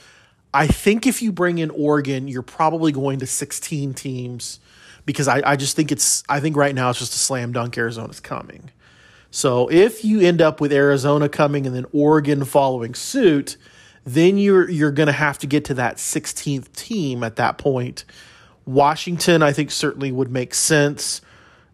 I 0.54 0.68
think 0.68 1.06
if 1.06 1.20
you 1.20 1.30
bring 1.30 1.58
in 1.58 1.68
Oregon, 1.68 2.26
you're 2.26 2.40
probably 2.40 2.92
going 2.92 3.18
to 3.18 3.26
16 3.26 3.92
teams 3.92 4.58
because 5.04 5.28
I, 5.28 5.42
I 5.44 5.56
just 5.56 5.76
think 5.76 5.92
it's 5.92 6.22
I 6.30 6.40
think 6.40 6.56
right 6.56 6.74
now 6.74 6.88
it's 6.88 6.98
just 6.98 7.12
a 7.12 7.18
slam 7.18 7.52
dunk 7.52 7.76
Arizona's 7.76 8.20
coming. 8.20 8.70
So 9.30 9.70
if 9.70 10.02
you 10.02 10.22
end 10.22 10.40
up 10.40 10.62
with 10.62 10.72
Arizona 10.72 11.28
coming 11.28 11.66
and 11.66 11.76
then 11.76 11.84
Oregon 11.92 12.46
following 12.46 12.94
suit, 12.94 13.58
then 14.04 14.38
you're 14.38 14.68
you're 14.68 14.90
going 14.90 15.06
to 15.06 15.12
have 15.12 15.38
to 15.38 15.46
get 15.46 15.66
to 15.66 15.74
that 15.74 15.96
16th 15.96 16.72
team 16.72 17.24
at 17.24 17.36
that 17.36 17.58
point. 17.58 18.04
Washington, 18.66 19.42
I 19.42 19.52
think, 19.52 19.70
certainly 19.70 20.12
would 20.12 20.30
make 20.30 20.54
sense. 20.54 21.20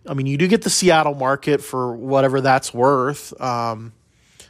I 0.06 0.14
mean, 0.14 0.26
you 0.26 0.36
do 0.36 0.48
get 0.48 0.62
the 0.62 0.70
Seattle 0.70 1.14
market 1.14 1.60
for 1.60 1.94
whatever 1.94 2.40
that's 2.40 2.72
worth. 2.72 3.38
Um, 3.40 3.92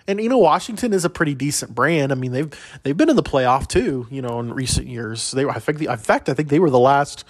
and 0.06 0.20
you 0.20 0.28
know, 0.28 0.38
Washington 0.38 0.92
is 0.92 1.04
a 1.04 1.10
pretty 1.10 1.34
decent 1.34 1.74
brand. 1.74 2.12
I 2.12 2.14
mean, 2.14 2.32
they've 2.32 2.80
they've 2.82 2.96
been 2.96 3.10
in 3.10 3.16
the 3.16 3.22
playoff 3.22 3.66
too. 3.66 4.06
You 4.10 4.22
know, 4.22 4.40
in 4.40 4.52
recent 4.52 4.86
years, 4.86 5.30
they 5.32 5.44
I 5.44 5.58
think 5.58 5.78
the, 5.78 5.86
in 5.90 5.98
fact 5.98 6.28
I 6.28 6.34
think 6.34 6.48
they 6.48 6.58
were 6.58 6.70
the 6.70 6.78
last 6.78 7.24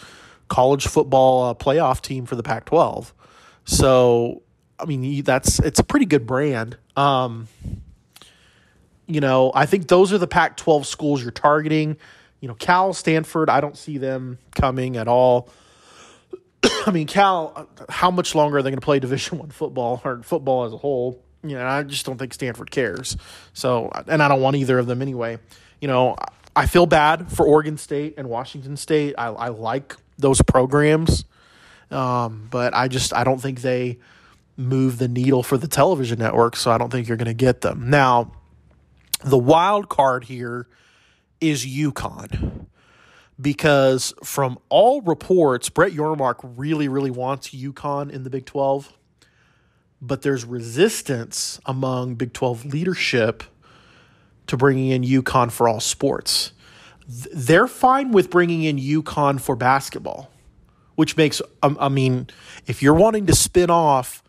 college 0.49 0.87
football 0.87 1.45
uh, 1.45 1.55
playoff 1.55 2.01
team 2.01 2.27
for 2.27 2.37
the 2.37 2.43
Pac-12. 2.43 3.13
So, 3.65 4.43
I 4.79 4.85
mean, 4.85 5.23
that's 5.23 5.59
it's 5.61 5.79
a 5.79 5.85
pretty 5.85 6.07
good 6.07 6.27
brand. 6.27 6.77
Um, 6.97 7.49
you 9.15 9.21
know, 9.21 9.53
I 9.55 9.67
think 9.67 9.89
those 9.89 10.13
are 10.13 10.19
the 10.19 10.27
Pac-12 10.27 10.85
schools 10.85 11.23
you're 11.23 11.31
targeting. 11.31 11.97
You 12.41 12.49
know, 12.49 12.55
Cal, 12.55 12.93
Stanford, 12.93 13.51
I 13.51 13.61
don't 13.61 13.77
see 13.77 13.99
them 13.99 14.39
coming 14.55 14.97
at 14.97 15.09
all. 15.09 15.51
I 16.87 16.91
mean, 16.91 17.07
Cal, 17.07 17.69
how 17.89 18.11
much 18.11 18.35
longer 18.35 18.59
are 18.59 18.63
they 18.63 18.71
going 18.71 18.81
to 18.81 18.85
play 18.85 18.99
Division 19.01 19.39
One 19.39 19.51
football 19.51 20.01
or 20.05 20.23
football 20.23 20.65
as 20.65 20.73
a 20.73 20.79
whole? 20.79 21.23
You 21.43 21.57
know, 21.57 21.67
I 21.67 21.83
just 21.83 22.05
don't 22.05 22.19
think 22.19 22.35
Stanford 22.35 22.71
cares. 22.71 23.17
So, 23.55 23.91
and 24.07 24.23
I 24.23 24.29
don't 24.29 24.41
want 24.41 24.57
either 24.57 24.79
of 24.79 24.87
them 24.87 25.01
anyway. 25.01 25.39
You 25.81 25.89
know, 25.89 26.17
I 26.55 26.67
feel 26.67 26.87
bad 26.87 27.33
for 27.33 27.47
Oregon 27.47 27.79
State 27.79 28.15
and 28.19 28.29
Washington 28.29 28.77
State. 28.77 29.15
I, 29.17 29.29
I 29.29 29.49
like 29.49 29.97
those 30.19 30.43
programs, 30.43 31.25
um, 31.91 32.49
but 32.51 32.75
I 32.75 32.89
just 32.89 33.15
I 33.15 33.25
don't 33.25 33.41
think 33.41 33.63
they 33.63 33.99
move 34.57 34.99
the 34.99 35.09
needle 35.09 35.43
for 35.43 35.57
the 35.57 35.69
television 35.69 36.19
network. 36.19 36.57
So 36.57 36.71
I 36.71 36.77
don't 36.77 36.91
think 36.91 37.09
you're 37.09 37.17
going 37.17 37.27
to 37.27 37.35
get 37.35 37.63
them 37.63 37.89
now. 37.89 38.33
The 39.25 39.39
wild 39.39 39.89
card 39.89 40.25
here 40.25 40.67
is 41.41 41.67
UConn 41.67 42.67
because 43.41 44.15
from 44.23 44.59
all 44.69 45.01
reports, 45.03 45.69
Brett 45.69 45.93
Yormark 45.93 46.37
really, 46.57 46.89
really 46.89 47.11
wants 47.11 47.51
UConn 47.51 48.11
in 48.11 48.25
the 48.25 48.31
Big 48.31 48.47
12, 48.47 48.93
but 50.01 50.23
there's 50.23 50.45
resistance 50.45 51.61
among 51.67 52.15
Big 52.15 52.33
12 52.33 52.67
leadership 52.67 53.43
to 54.47 54.57
bringing 54.57 54.91
in 54.91 55.03
UConn 55.03 55.51
for 55.51 55.69
all 55.69 55.81
sports. 55.81 56.53
They're 57.07 57.67
fine 57.67 58.13
with 58.13 58.31
bringing 58.31 58.63
in 58.65 58.79
UConn 58.79 59.41
for 59.41 59.55
basketball, 59.55 60.31
which 60.95 61.17
makes, 61.17 61.43
um, 61.63 61.77
I 61.81 61.89
mean, 61.89 62.29
if 62.67 62.83
you're 62.83 62.95
wanting 62.95 63.27
to 63.27 63.35
spin 63.35 63.71
off 63.71 64.23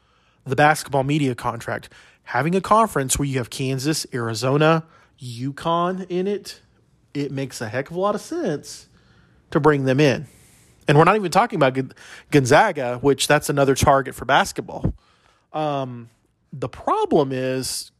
the 0.45 0.55
basketball 0.55 1.03
media 1.03 1.35
contract, 1.35 1.89
having 2.23 2.55
a 2.55 2.61
conference 2.61 3.17
where 3.19 3.27
you 3.27 3.37
have 3.37 3.49
Kansas, 3.49 4.05
Arizona, 4.13 4.83
UConn 5.21 6.05
in 6.09 6.27
it, 6.27 6.61
it 7.13 7.31
makes 7.31 7.61
a 7.61 7.69
heck 7.69 7.89
of 7.89 7.95
a 7.95 7.99
lot 7.99 8.15
of 8.15 8.21
sense 8.21 8.87
to 9.51 9.59
bring 9.59 9.85
them 9.85 9.99
in. 9.99 10.27
And 10.87 10.97
we're 10.97 11.03
not 11.03 11.15
even 11.15 11.31
talking 11.31 11.57
about 11.61 11.77
Gonzaga, 12.31 12.97
which 12.97 13.27
that's 13.27 13.49
another 13.49 13.75
target 13.75 14.15
for 14.15 14.25
basketball. 14.25 14.93
Um, 15.53 16.09
the 16.51 16.69
problem 16.69 17.31
is 17.31 17.91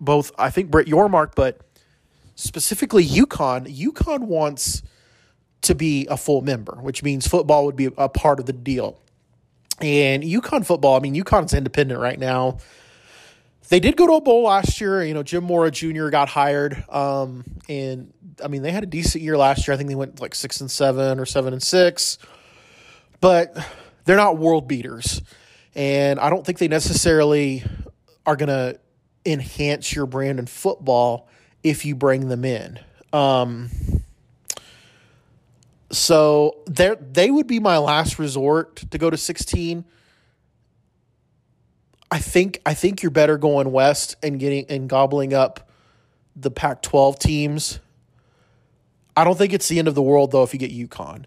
both, 0.00 0.32
I 0.38 0.50
think, 0.50 0.70
Brett 0.70 0.86
Yormark, 0.86 1.32
but 1.36 1.60
specifically 2.34 3.06
UConn. 3.06 3.72
UConn 3.74 4.22
wants 4.22 4.82
to 5.62 5.74
be 5.74 6.06
a 6.08 6.16
full 6.16 6.40
member, 6.40 6.78
which 6.80 7.02
means 7.02 7.26
football 7.26 7.64
would 7.66 7.76
be 7.76 7.90
a 7.96 8.08
part 8.08 8.40
of 8.40 8.46
the 8.46 8.52
deal. 8.52 8.98
And 9.80 10.22
UConn 10.22 10.66
football, 10.66 10.96
I 10.96 11.00
mean, 11.00 11.14
UConn's 11.14 11.54
independent 11.54 12.00
right 12.00 12.18
now. 12.18 12.58
They 13.72 13.80
did 13.80 13.96
go 13.96 14.06
to 14.06 14.12
a 14.12 14.20
bowl 14.20 14.42
last 14.42 14.82
year. 14.82 15.02
You 15.02 15.14
know, 15.14 15.22
Jim 15.22 15.44
Mora 15.44 15.70
Jr. 15.70 16.10
got 16.10 16.28
hired, 16.28 16.84
um, 16.90 17.42
and 17.70 18.12
I 18.44 18.48
mean, 18.48 18.60
they 18.60 18.70
had 18.70 18.82
a 18.82 18.86
decent 18.86 19.24
year 19.24 19.38
last 19.38 19.66
year. 19.66 19.72
I 19.72 19.78
think 19.78 19.88
they 19.88 19.94
went 19.94 20.20
like 20.20 20.34
six 20.34 20.60
and 20.60 20.70
seven 20.70 21.18
or 21.18 21.24
seven 21.24 21.54
and 21.54 21.62
six, 21.62 22.18
but 23.22 23.56
they're 24.04 24.18
not 24.18 24.36
world 24.36 24.68
beaters. 24.68 25.22
And 25.74 26.20
I 26.20 26.28
don't 26.28 26.44
think 26.44 26.58
they 26.58 26.68
necessarily 26.68 27.64
are 28.26 28.36
going 28.36 28.50
to 28.50 28.78
enhance 29.24 29.94
your 29.94 30.04
brand 30.04 30.38
in 30.38 30.44
football 30.44 31.26
if 31.62 31.86
you 31.86 31.94
bring 31.94 32.28
them 32.28 32.44
in. 32.44 32.78
Um, 33.14 33.70
so 35.90 36.58
they 36.66 36.94
they 37.00 37.30
would 37.30 37.46
be 37.46 37.58
my 37.58 37.78
last 37.78 38.18
resort 38.18 38.84
to 38.90 38.98
go 38.98 39.08
to 39.08 39.16
16. 39.16 39.86
I 42.12 42.18
think 42.18 42.60
I 42.64 42.74
think 42.74 43.02
you're 43.02 43.10
better 43.10 43.38
going 43.38 43.72
west 43.72 44.16
and 44.22 44.38
getting 44.38 44.66
and 44.68 44.88
gobbling 44.88 45.34
up 45.34 45.68
the 46.36 46.50
Pac-12 46.50 47.18
teams 47.18 47.80
I 49.16 49.24
don't 49.24 49.36
think 49.36 49.52
it's 49.52 49.68
the 49.68 49.78
end 49.78 49.88
of 49.88 49.94
the 49.94 50.02
world 50.02 50.30
though 50.30 50.42
if 50.42 50.52
you 50.52 50.58
get 50.58 50.72
UConn. 50.72 51.24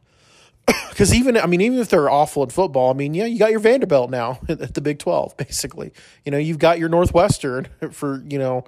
Because 0.90 1.14
even 1.14 1.36
I 1.36 1.46
mean, 1.46 1.60
even 1.60 1.80
if 1.80 1.90
they're 1.90 2.10
awful 2.10 2.44
at 2.44 2.54
football, 2.54 2.90
I 2.90 2.94
mean, 2.94 3.14
yeah, 3.14 3.26
you 3.26 3.38
got 3.38 3.52
your 3.52 3.60
Vanderbilt 3.60 4.10
now 4.10 4.40
at 4.50 4.74
the 4.74 4.80
Big 4.80 4.98
Twelve, 4.98 5.36
basically. 5.36 5.92
You 6.24 6.32
know, 6.32 6.38
you've 6.38 6.58
got 6.58 6.80
your 6.80 6.88
Northwestern 6.88 7.68
for 7.92 8.24
you 8.26 8.40
know, 8.40 8.64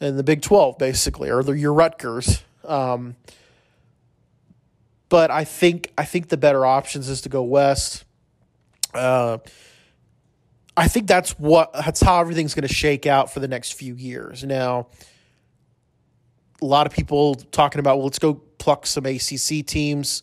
in 0.00 0.16
the 0.16 0.22
Big 0.22 0.40
Twelve, 0.40 0.78
basically, 0.78 1.30
or 1.30 1.54
your 1.54 1.74
Rutgers. 1.74 2.42
Um, 2.64 3.14
but 5.10 5.30
I 5.30 5.44
think 5.44 5.92
I 5.98 6.06
think 6.06 6.28
the 6.28 6.38
better 6.38 6.64
options 6.64 7.10
is 7.10 7.20
to 7.20 7.28
go 7.28 7.42
west. 7.42 8.06
Uh, 8.94 9.38
I 10.76 10.88
think 10.88 11.06
that's 11.06 11.38
what 11.38 11.72
that's 11.72 12.00
how 12.02 12.20
everything's 12.20 12.54
going 12.54 12.66
to 12.68 12.74
shake 12.74 13.06
out 13.06 13.32
for 13.32 13.40
the 13.40 13.48
next 13.48 13.72
few 13.72 13.94
years. 13.94 14.44
Now, 14.44 14.88
a 16.60 16.64
lot 16.64 16.86
of 16.86 16.92
people 16.92 17.34
talking 17.34 17.78
about, 17.78 17.96
well, 17.96 18.04
let's 18.04 18.18
go 18.18 18.34
pluck 18.34 18.86
some 18.86 19.06
ACC 19.06 19.64
teams. 19.64 20.22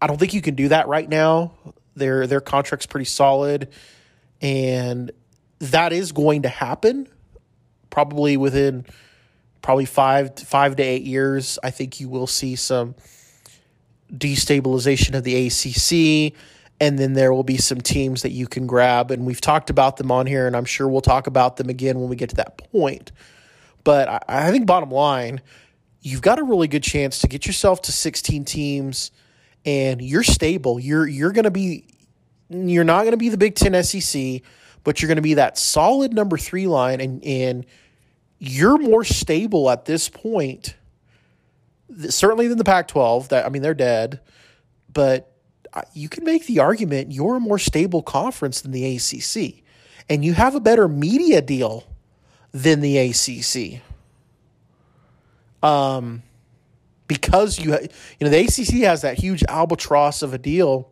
I 0.00 0.06
don't 0.06 0.18
think 0.18 0.34
you 0.34 0.42
can 0.42 0.54
do 0.54 0.68
that 0.68 0.88
right 0.88 1.08
now. 1.08 1.52
Their 1.94 2.26
their 2.26 2.40
contract's 2.40 2.86
pretty 2.86 3.06
solid, 3.06 3.70
and 4.42 5.10
that 5.60 5.92
is 5.92 6.12
going 6.12 6.42
to 6.42 6.48
happen 6.48 7.08
probably 7.88 8.36
within 8.36 8.84
probably 9.62 9.86
five 9.86 10.38
five 10.38 10.76
to 10.76 10.82
eight 10.82 11.02
years. 11.02 11.58
I 11.64 11.70
think 11.70 11.98
you 11.98 12.10
will 12.10 12.26
see 12.26 12.56
some 12.56 12.94
destabilization 14.12 15.14
of 15.14 15.24
the 15.24 15.46
ACC, 15.46 16.38
and 16.80 16.98
then 16.98 17.14
there 17.14 17.32
will 17.32 17.44
be 17.44 17.56
some 17.56 17.80
teams 17.80 18.22
that 18.22 18.32
you 18.32 18.46
can 18.46 18.66
grab. 18.66 19.10
And 19.10 19.26
we've 19.26 19.40
talked 19.40 19.70
about 19.70 19.96
them 19.96 20.10
on 20.10 20.26
here, 20.26 20.46
and 20.46 20.56
I'm 20.56 20.64
sure 20.64 20.88
we'll 20.88 21.00
talk 21.00 21.26
about 21.26 21.56
them 21.56 21.68
again 21.68 21.98
when 21.98 22.08
we 22.08 22.16
get 22.16 22.30
to 22.30 22.36
that 22.36 22.58
point. 22.58 23.12
But 23.84 24.08
I, 24.08 24.20
I 24.28 24.50
think 24.50 24.66
bottom 24.66 24.90
line, 24.90 25.40
you've 26.02 26.22
got 26.22 26.38
a 26.38 26.42
really 26.42 26.68
good 26.68 26.82
chance 26.82 27.20
to 27.20 27.28
get 27.28 27.46
yourself 27.46 27.82
to 27.82 27.92
16 27.92 28.44
teams 28.44 29.10
and 29.64 30.00
you're 30.00 30.22
stable. 30.22 30.78
You're 30.78 31.06
you're 31.06 31.32
going 31.32 31.44
to 31.44 31.50
be 31.50 31.86
you're 32.48 32.84
not 32.84 33.00
going 33.00 33.12
to 33.12 33.16
be 33.16 33.28
the 33.28 33.36
Big 33.36 33.56
10 33.56 33.82
SEC, 33.82 34.42
but 34.84 35.02
you're 35.02 35.08
going 35.08 35.16
to 35.16 35.22
be 35.22 35.34
that 35.34 35.58
solid 35.58 36.14
number 36.14 36.36
3 36.38 36.66
line 36.68 37.00
and 37.00 37.24
and 37.24 37.66
you're 38.38 38.78
more 38.78 39.02
stable 39.02 39.70
at 39.70 39.86
this 39.86 40.08
point 40.08 40.76
certainly 42.08 42.48
than 42.48 42.58
the 42.58 42.64
Pac-12 42.64 43.28
that 43.28 43.46
I 43.46 43.48
mean 43.48 43.62
they're 43.62 43.74
dead, 43.74 44.20
but 44.92 45.32
you 45.92 46.08
can 46.08 46.24
make 46.24 46.46
the 46.46 46.60
argument 46.60 47.12
you're 47.12 47.36
a 47.36 47.40
more 47.40 47.58
stable 47.58 48.02
conference 48.02 48.60
than 48.60 48.72
the 48.72 48.96
ACC 48.96 49.62
and 50.08 50.24
you 50.24 50.34
have 50.34 50.54
a 50.54 50.60
better 50.60 50.88
media 50.88 51.40
deal 51.42 51.84
than 52.52 52.80
the 52.80 52.98
ACC. 52.98 53.82
Um, 55.62 56.22
because 57.08 57.58
you 57.58 57.72
you 57.72 57.88
know 58.20 58.30
the 58.30 58.40
ACC 58.40 58.82
has 58.84 59.02
that 59.02 59.18
huge 59.18 59.42
albatross 59.48 60.22
of 60.22 60.34
a 60.34 60.38
deal 60.38 60.90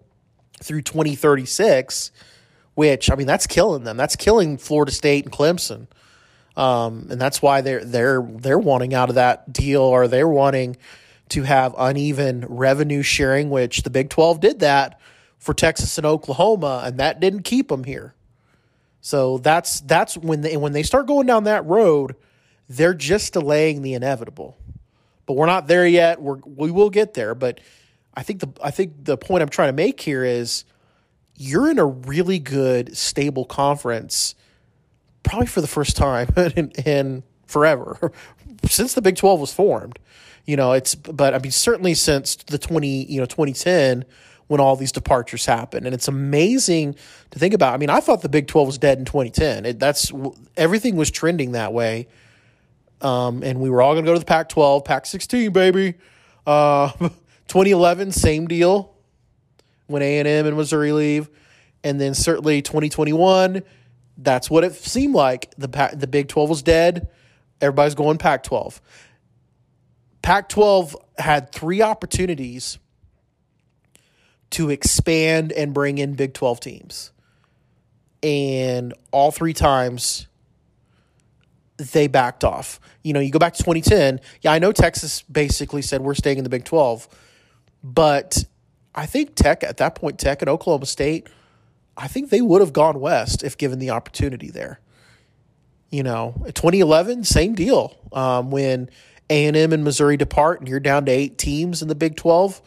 through 0.62 0.82
2036, 0.82 2.10
which 2.74 3.10
I 3.10 3.14
mean 3.14 3.26
that's 3.26 3.46
killing 3.46 3.84
them. 3.84 3.96
That's 3.96 4.16
killing 4.16 4.58
Florida 4.58 4.92
State 4.92 5.24
and 5.24 5.32
Clemson. 5.32 5.86
Um, 6.56 7.08
and 7.10 7.20
that's 7.20 7.42
why 7.42 7.60
they're 7.60 7.84
they're 7.84 8.22
they're 8.22 8.58
wanting 8.58 8.94
out 8.94 9.08
of 9.08 9.16
that 9.16 9.52
deal 9.52 9.82
or 9.82 10.08
they're 10.08 10.28
wanting 10.28 10.76
to 11.30 11.42
have 11.42 11.74
uneven 11.78 12.44
revenue 12.48 13.02
sharing, 13.02 13.50
which 13.50 13.82
the 13.82 13.90
Big 13.90 14.10
12 14.10 14.40
did 14.40 14.60
that 14.60 15.00
for 15.38 15.54
Texas 15.54 15.98
and 15.98 16.06
Oklahoma, 16.06 16.82
and 16.84 16.98
that 16.98 17.20
didn't 17.20 17.42
keep 17.42 17.68
them 17.68 17.84
here. 17.84 18.14
So 19.00 19.36
that's 19.36 19.80
that's 19.80 20.16
when 20.16 20.40
they 20.40 20.56
when 20.56 20.72
they 20.72 20.82
start 20.82 21.06
going 21.06 21.26
down 21.26 21.44
that 21.44 21.66
road, 21.66 22.16
they're 22.70 22.94
just 22.94 23.34
delaying 23.34 23.82
the 23.82 23.92
inevitable. 23.92 24.56
But 25.26 25.34
we're 25.34 25.44
not 25.44 25.66
there 25.66 25.86
yet. 25.86 26.22
We're 26.22 26.38
we 26.44 26.70
will 26.70 26.88
get 26.88 27.12
there. 27.12 27.34
But 27.34 27.60
I 28.14 28.22
think 28.22 28.40
the 28.40 28.48
I 28.62 28.70
think 28.70 29.04
the 29.04 29.18
point 29.18 29.42
I'm 29.42 29.50
trying 29.50 29.68
to 29.68 29.74
make 29.74 30.00
here 30.00 30.24
is 30.24 30.64
you're 31.36 31.70
in 31.70 31.78
a 31.78 31.84
really 31.84 32.38
good 32.38 32.96
stable 32.96 33.44
conference, 33.44 34.34
probably 35.22 35.48
for 35.48 35.60
the 35.60 35.66
first 35.66 35.96
time 35.96 36.32
in, 36.56 36.70
in 36.70 37.22
forever 37.46 38.10
since 38.68 38.94
the 38.94 39.02
Big 39.02 39.16
Twelve 39.16 39.38
was 39.38 39.52
formed. 39.52 39.98
You 40.46 40.56
know, 40.56 40.72
it's 40.72 40.94
but 40.94 41.34
I 41.34 41.38
mean 41.38 41.52
certainly 41.52 41.94
since 41.94 42.36
the 42.36 42.58
twenty 42.58 43.04
you 43.04 43.20
know 43.20 43.26
2010 43.26 44.04
when 44.46 44.60
all 44.60 44.76
these 44.76 44.92
departures 44.92 45.46
happen. 45.46 45.86
And 45.86 45.94
it's 45.94 46.08
amazing 46.08 46.96
to 47.30 47.38
think 47.38 47.54
about. 47.54 47.74
I 47.74 47.76
mean, 47.76 47.90
I 47.90 48.00
thought 48.00 48.22
the 48.22 48.28
Big 48.28 48.46
12 48.46 48.66
was 48.66 48.78
dead 48.78 48.98
in 48.98 49.04
2010. 49.04 49.64
It, 49.64 49.78
that's 49.78 50.12
everything 50.56 50.96
was 50.96 51.10
trending 51.10 51.52
that 51.52 51.72
way. 51.72 52.08
Um, 53.00 53.42
and 53.42 53.60
we 53.60 53.70
were 53.70 53.82
all 53.82 53.94
going 53.94 54.04
to 54.04 54.08
go 54.08 54.14
to 54.14 54.18
the 54.18 54.24
Pac 54.24 54.48
12, 54.48 54.84
Pac 54.84 55.06
16, 55.06 55.52
baby. 55.52 55.94
Uh, 56.46 56.90
2011, 57.48 58.12
same 58.12 58.46
deal 58.46 58.94
when 59.86 60.02
A&M 60.02 60.26
and 60.46 60.56
Missouri 60.56 60.92
leave. 60.92 61.28
And 61.82 62.00
then 62.00 62.14
certainly 62.14 62.62
2021, 62.62 63.62
that's 64.16 64.48
what 64.48 64.64
it 64.64 64.72
seemed 64.74 65.14
like. 65.14 65.52
The 65.58 65.90
the 65.94 66.06
Big 66.06 66.28
12 66.28 66.48
was 66.48 66.62
dead. 66.62 67.08
Everybody's 67.60 67.94
going 67.94 68.16
Pac 68.18 68.42
12. 68.44 68.80
Pac 70.24 70.48
12 70.48 70.96
had 71.18 71.52
three 71.52 71.82
opportunities 71.82 72.78
to 74.48 74.70
expand 74.70 75.52
and 75.52 75.74
bring 75.74 75.98
in 75.98 76.14
Big 76.14 76.32
12 76.32 76.60
teams. 76.60 77.12
And 78.22 78.94
all 79.10 79.30
three 79.30 79.52
times 79.52 80.26
they 81.76 82.06
backed 82.06 82.42
off. 82.42 82.80
You 83.02 83.12
know, 83.12 83.20
you 83.20 83.30
go 83.30 83.38
back 83.38 83.52
to 83.52 83.62
2010. 83.62 84.18
Yeah, 84.40 84.52
I 84.52 84.58
know 84.58 84.72
Texas 84.72 85.20
basically 85.22 85.82
said 85.82 86.00
we're 86.00 86.14
staying 86.14 86.38
in 86.38 86.44
the 86.44 86.50
Big 86.50 86.64
12, 86.64 87.06
but 87.82 88.46
I 88.94 89.04
think 89.04 89.34
Tech 89.34 89.62
at 89.62 89.76
that 89.76 89.94
point, 89.94 90.18
Tech 90.18 90.40
and 90.40 90.48
Oklahoma 90.48 90.86
State, 90.86 91.28
I 91.98 92.08
think 92.08 92.30
they 92.30 92.40
would 92.40 92.62
have 92.62 92.72
gone 92.72 92.98
west 92.98 93.42
if 93.42 93.58
given 93.58 93.78
the 93.78 93.90
opportunity 93.90 94.50
there. 94.50 94.80
You 95.90 96.02
know, 96.02 96.34
2011, 96.46 97.24
same 97.24 97.54
deal. 97.54 97.94
Um, 98.10 98.50
when 98.50 98.88
A 99.30 99.46
and 99.46 99.84
Missouri 99.84 100.16
depart, 100.16 100.60
and 100.60 100.68
you're 100.68 100.80
down 100.80 101.06
to 101.06 101.12
eight 101.12 101.38
teams 101.38 101.82
in 101.82 101.88
the 101.88 101.94
Big 101.94 102.16
12, 102.16 102.60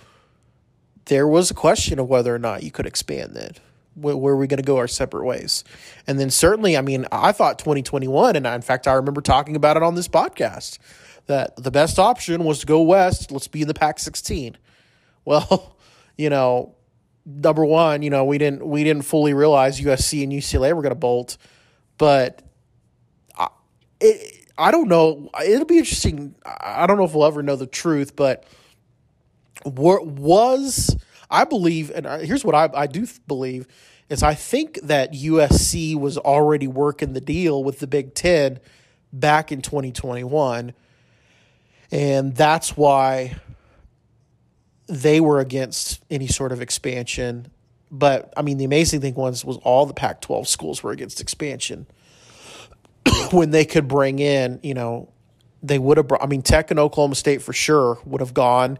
there 1.05 1.27
was 1.27 1.51
a 1.51 1.53
question 1.53 1.99
of 1.99 2.07
whether 2.09 2.33
or 2.33 2.39
not 2.39 2.63
you 2.63 2.71
could 2.71 2.85
expand 2.85 3.35
then 3.35 3.51
where, 3.97 4.15
where 4.15 4.33
are 4.33 4.37
we 4.37 4.47
going 4.47 4.57
to 4.57 4.63
go 4.63 4.77
our 4.77 4.87
separate 4.87 5.25
ways? 5.25 5.63
And 6.05 6.19
then 6.19 6.29
certainly, 6.29 6.77
I 6.77 6.81
mean, 6.81 7.05
I 7.11 7.31
thought 7.31 7.59
2021, 7.59 8.35
and 8.35 8.47
I, 8.47 8.55
in 8.55 8.61
fact, 8.61 8.87
I 8.87 8.93
remember 8.93 9.21
talking 9.21 9.55
about 9.55 9.77
it 9.77 9.83
on 9.83 9.95
this 9.95 10.07
podcast 10.07 10.77
that 11.25 11.55
the 11.61 11.71
best 11.71 11.99
option 11.99 12.43
was 12.43 12.59
to 12.59 12.65
go 12.65 12.81
west. 12.81 13.31
Let's 13.31 13.47
be 13.47 13.61
in 13.61 13.67
the 13.67 13.73
Pac 13.73 13.99
16. 13.99 14.57
Well, 15.25 15.75
you 16.17 16.29
know, 16.29 16.75
number 17.25 17.65
one, 17.65 18.01
you 18.01 18.09
know, 18.09 18.23
we 18.23 18.37
didn't 18.37 18.65
we 18.65 18.83
didn't 18.83 19.03
fully 19.03 19.33
realize 19.33 19.81
USC 19.81 20.23
and 20.23 20.31
UCLA 20.31 20.73
were 20.73 20.81
going 20.81 20.91
to 20.91 20.95
bolt, 20.95 21.37
but 21.97 22.41
I, 23.37 23.47
it, 23.99 24.36
I 24.57 24.71
don't 24.71 24.87
know. 24.87 25.29
It'll 25.45 25.65
be 25.65 25.77
interesting. 25.77 26.35
I 26.45 26.87
don't 26.87 26.97
know 26.97 27.03
if 27.03 27.13
we'll 27.13 27.25
ever 27.27 27.43
know 27.43 27.55
the 27.55 27.67
truth, 27.67 28.15
but 28.15 28.43
what 29.63 30.07
was 30.07 30.95
I 31.29 31.43
believe, 31.43 31.91
and 31.91 32.05
here's 32.25 32.45
what 32.45 32.55
I, 32.55 32.69
I 32.73 32.87
do 32.87 33.07
believe 33.27 33.67
is 34.09 34.23
I 34.23 34.33
think 34.33 34.79
that 34.83 35.13
USC 35.13 35.99
was 35.99 36.17
already 36.17 36.67
working 36.67 37.13
the 37.13 37.21
deal 37.21 37.63
with 37.63 37.79
the 37.79 37.87
Big 37.87 38.13
Ten 38.13 38.59
back 39.11 39.51
in 39.51 39.61
2021. 39.61 40.73
And 41.91 42.35
that's 42.35 42.77
why 42.77 43.35
they 44.87 45.19
were 45.19 45.39
against 45.39 46.01
any 46.09 46.27
sort 46.27 46.53
of 46.53 46.61
expansion. 46.61 47.51
But 47.91 48.33
I 48.37 48.41
mean, 48.41 48.57
the 48.57 48.65
amazing 48.65 49.01
thing 49.01 49.15
was 49.15 49.43
was 49.43 49.57
all 49.57 49.85
the 49.85 49.93
Pac-12 49.93 50.47
schools 50.47 50.83
were 50.83 50.91
against 50.91 51.19
expansion. 51.19 51.87
When 53.33 53.51
they 53.51 53.65
could 53.65 53.87
bring 53.87 54.19
in, 54.19 54.59
you 54.63 54.73
know, 54.73 55.09
they 55.63 55.79
would 55.79 55.97
have. 55.97 56.07
brought, 56.07 56.23
I 56.23 56.27
mean, 56.27 56.41
Tech 56.41 56.71
and 56.71 56.79
Oklahoma 56.79 57.15
State 57.15 57.41
for 57.41 57.53
sure 57.53 57.99
would 58.05 58.21
have 58.21 58.33
gone 58.33 58.79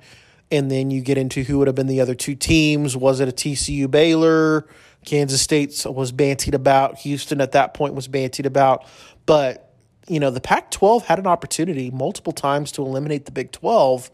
and 0.52 0.72
then 0.72 0.92
you 0.92 1.02
get 1.02 1.18
into 1.18 1.44
who 1.44 1.60
would 1.60 1.68
have 1.68 1.76
been 1.76 1.88
the 1.88 2.02
other 2.02 2.16
two 2.16 2.36
teams. 2.36 2.96
Was 2.96 3.20
it 3.20 3.28
a 3.28 3.32
TCU 3.32 3.90
Baylor? 3.90 4.68
Kansas 5.06 5.42
State 5.42 5.86
was 5.86 6.12
bantied 6.12 6.54
about. 6.54 7.00
Houston 7.00 7.42
at 7.42 7.52
that 7.52 7.74
point 7.74 7.94
was 7.94 8.08
bantied 8.08 8.46
about. 8.46 8.86
But, 9.26 9.74
you 10.08 10.20
know, 10.20 10.32
the 10.32 10.42
Pac 10.42 10.72
12 10.72 11.06
had 11.06 11.20
an 11.20 11.28
opportunity 11.28 11.92
multiple 11.92 12.34
times 12.34 12.72
to 12.74 12.82
eliminate 12.82 13.26
the 13.26 13.32
Big 13.32 13.52
12. 13.52 14.10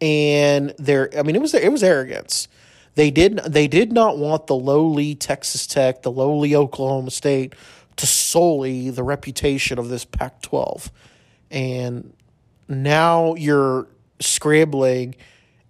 And 0.00 0.74
there, 0.78 1.10
I 1.16 1.22
mean, 1.22 1.36
it 1.36 1.42
was 1.42 1.54
it 1.54 1.70
was 1.70 1.82
arrogance. 1.82 2.48
They 2.94 3.10
did 3.10 3.38
they 3.46 3.66
did 3.66 3.92
not 3.92 4.18
want 4.18 4.46
the 4.46 4.56
lowly 4.56 5.14
Texas 5.14 5.66
Tech, 5.66 6.02
the 6.02 6.10
lowly 6.10 6.54
Oklahoma 6.54 7.10
State 7.10 7.54
to 7.96 8.06
solely 8.06 8.90
the 8.90 9.02
reputation 9.02 9.78
of 9.78 9.88
this 9.88 10.04
Pac 10.04 10.42
12. 10.42 10.90
And 11.50 12.12
now 12.68 13.34
you're 13.34 13.86
scrambling 14.20 15.14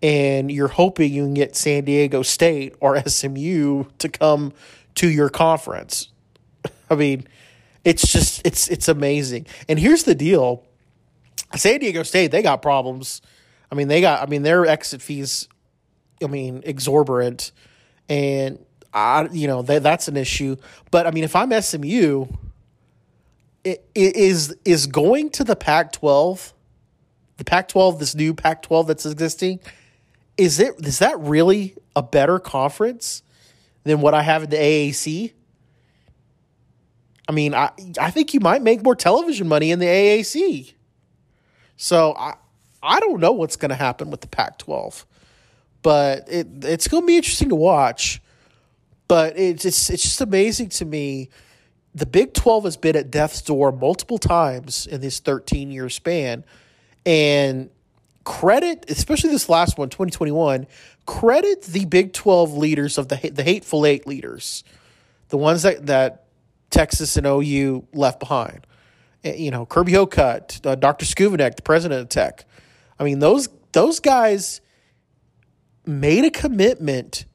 and 0.02 0.50
you're 0.50 0.68
hoping 0.68 1.12
you 1.12 1.24
can 1.24 1.34
get 1.34 1.56
San 1.56 1.84
Diego 1.84 2.22
State 2.22 2.74
or 2.80 3.02
SMU 3.06 3.84
to 3.98 4.08
come 4.08 4.52
to 4.96 5.08
your 5.08 5.28
conference. 5.28 6.08
I 6.90 6.94
mean, 6.94 7.26
it's 7.84 8.10
just 8.10 8.46
it's 8.46 8.68
it's 8.68 8.88
amazing. 8.88 9.46
And 9.68 9.78
here's 9.78 10.04
the 10.04 10.14
deal. 10.14 10.64
San 11.54 11.80
Diego 11.80 12.02
State, 12.02 12.30
they 12.30 12.42
got 12.42 12.62
problems. 12.62 13.20
I 13.70 13.74
mean, 13.74 13.88
they 13.88 14.00
got 14.00 14.22
I 14.22 14.26
mean, 14.26 14.42
their 14.42 14.66
exit 14.66 15.02
fees 15.02 15.48
I 16.22 16.26
mean, 16.26 16.62
exorbitant 16.64 17.52
and 18.08 18.64
I 18.94 19.28
you 19.33 19.48
know, 19.48 19.62
that 19.62 19.83
that's 19.83 20.09
an 20.09 20.16
issue. 20.16 20.57
But 20.90 21.07
I 21.07 21.11
mean, 21.11 21.24
if 21.24 21.35
I'm 21.35 21.50
SMU, 21.61 22.26
it, 23.64 23.85
it 23.94 24.16
is 24.16 24.57
is 24.64 24.87
going 24.87 25.30
to 25.30 25.44
the 25.44 25.57
Pac-12, 25.57 26.52
the 27.38 27.44
Pac-12, 27.44 27.98
this 27.98 28.14
new 28.14 28.33
Pac-12 28.33 28.87
that's 28.87 29.04
existing, 29.04 29.59
is 30.37 30.61
it 30.61 30.74
is 30.87 31.00
that 31.00 31.18
really 31.18 31.74
a 31.96 32.02
better 32.02 32.38
conference 32.38 33.22
than 33.83 34.00
what 34.00 34.14
I 34.14 34.22
have 34.22 34.44
in 34.44 34.50
the 34.50 34.57
AAC? 34.57 35.33
I 37.28 37.33
mean, 37.33 37.54
I 37.54 37.70
I 37.98 38.11
think 38.11 38.33
you 38.33 38.40
might 38.40 38.62
make 38.62 38.83
more 38.83 38.94
television 38.94 39.48
money 39.48 39.72
in 39.72 39.80
the 39.80 39.87
AAC. 39.87 40.74
So 41.76 42.14
I 42.16 42.35
I 42.80 43.00
don't 43.00 43.18
know 43.18 43.33
what's 43.33 43.57
going 43.57 43.70
to 43.70 43.74
happen 43.74 44.11
with 44.11 44.20
the 44.20 44.28
Pac-12, 44.28 45.04
but 45.83 46.28
it 46.28 46.46
it's 46.62 46.87
going 46.87 47.02
to 47.02 47.07
be 47.07 47.16
interesting 47.16 47.48
to 47.48 47.57
watch. 47.57 48.20
But 49.08 49.38
it's 49.38 49.64
it's 49.64 49.90
it's 49.90 50.02
just 50.02 50.20
amazing 50.20 50.70
to 50.70 50.84
me. 50.84 51.28
The 51.94 52.06
Big 52.06 52.34
12 52.34 52.64
has 52.64 52.76
been 52.76 52.96
at 52.96 53.10
death's 53.10 53.40
door 53.40 53.70
multiple 53.70 54.18
times 54.18 54.86
in 54.86 55.00
this 55.00 55.20
13 55.20 55.70
year 55.70 55.88
span, 55.88 56.44
and 57.06 57.70
credit, 58.24 58.86
especially 58.88 59.30
this 59.30 59.48
last 59.48 59.78
one, 59.78 59.90
2021, 59.90 60.66
credit 61.06 61.62
the 61.62 61.84
Big 61.84 62.12
12 62.12 62.54
leaders 62.54 62.98
of 62.98 63.08
the 63.08 63.30
the 63.30 63.42
hateful 63.42 63.86
eight 63.86 64.06
leaders, 64.06 64.64
the 65.28 65.38
ones 65.38 65.62
that, 65.62 65.86
that 65.86 66.24
Texas 66.70 67.16
and 67.16 67.26
OU 67.26 67.86
left 67.92 68.18
behind. 68.18 68.66
Eh, 69.22 69.34
you 69.36 69.50
know, 69.50 69.66
Kirby 69.66 69.92
Hocutt, 69.92 70.60
uh, 70.66 70.74
Dr. 70.74 71.04
Schovanec, 71.06 71.56
the 71.56 71.62
president 71.62 72.00
of 72.00 72.08
Tech. 72.08 72.44
I 72.98 73.04
mean, 73.04 73.18
those 73.18 73.48
those 73.72 74.00
guys 74.00 74.60
made 75.86 76.24
a 76.24 76.30
commitment 76.30 77.26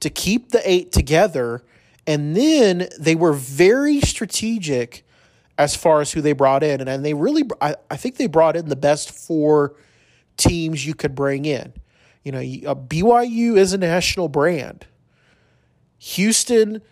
to 0.00 0.10
keep 0.10 0.50
the 0.50 0.62
eight 0.70 0.92
together, 0.92 1.62
and 2.06 2.36
then 2.36 2.88
they 2.98 3.14
were 3.14 3.32
very 3.32 4.00
strategic 4.00 5.04
as 5.58 5.76
far 5.76 6.00
as 6.00 6.12
who 6.12 6.20
they 6.20 6.32
brought 6.32 6.62
in, 6.62 6.80
and, 6.80 6.88
and 6.88 7.04
they 7.04 7.14
really, 7.14 7.44
I, 7.60 7.76
I 7.90 7.96
think 7.96 8.16
they 8.16 8.26
brought 8.26 8.56
in 8.56 8.68
the 8.68 8.76
best 8.76 9.10
four– 9.10 9.76
teams 10.40 10.84
you 10.84 10.94
could 10.94 11.14
bring 11.14 11.44
in. 11.44 11.72
You 12.24 12.32
know, 12.32 12.38
uh, 12.38 12.74
BYU 12.74 13.56
is 13.56 13.72
a 13.72 13.78
national 13.78 14.28
brand. 14.28 14.86
Houston 15.98 16.82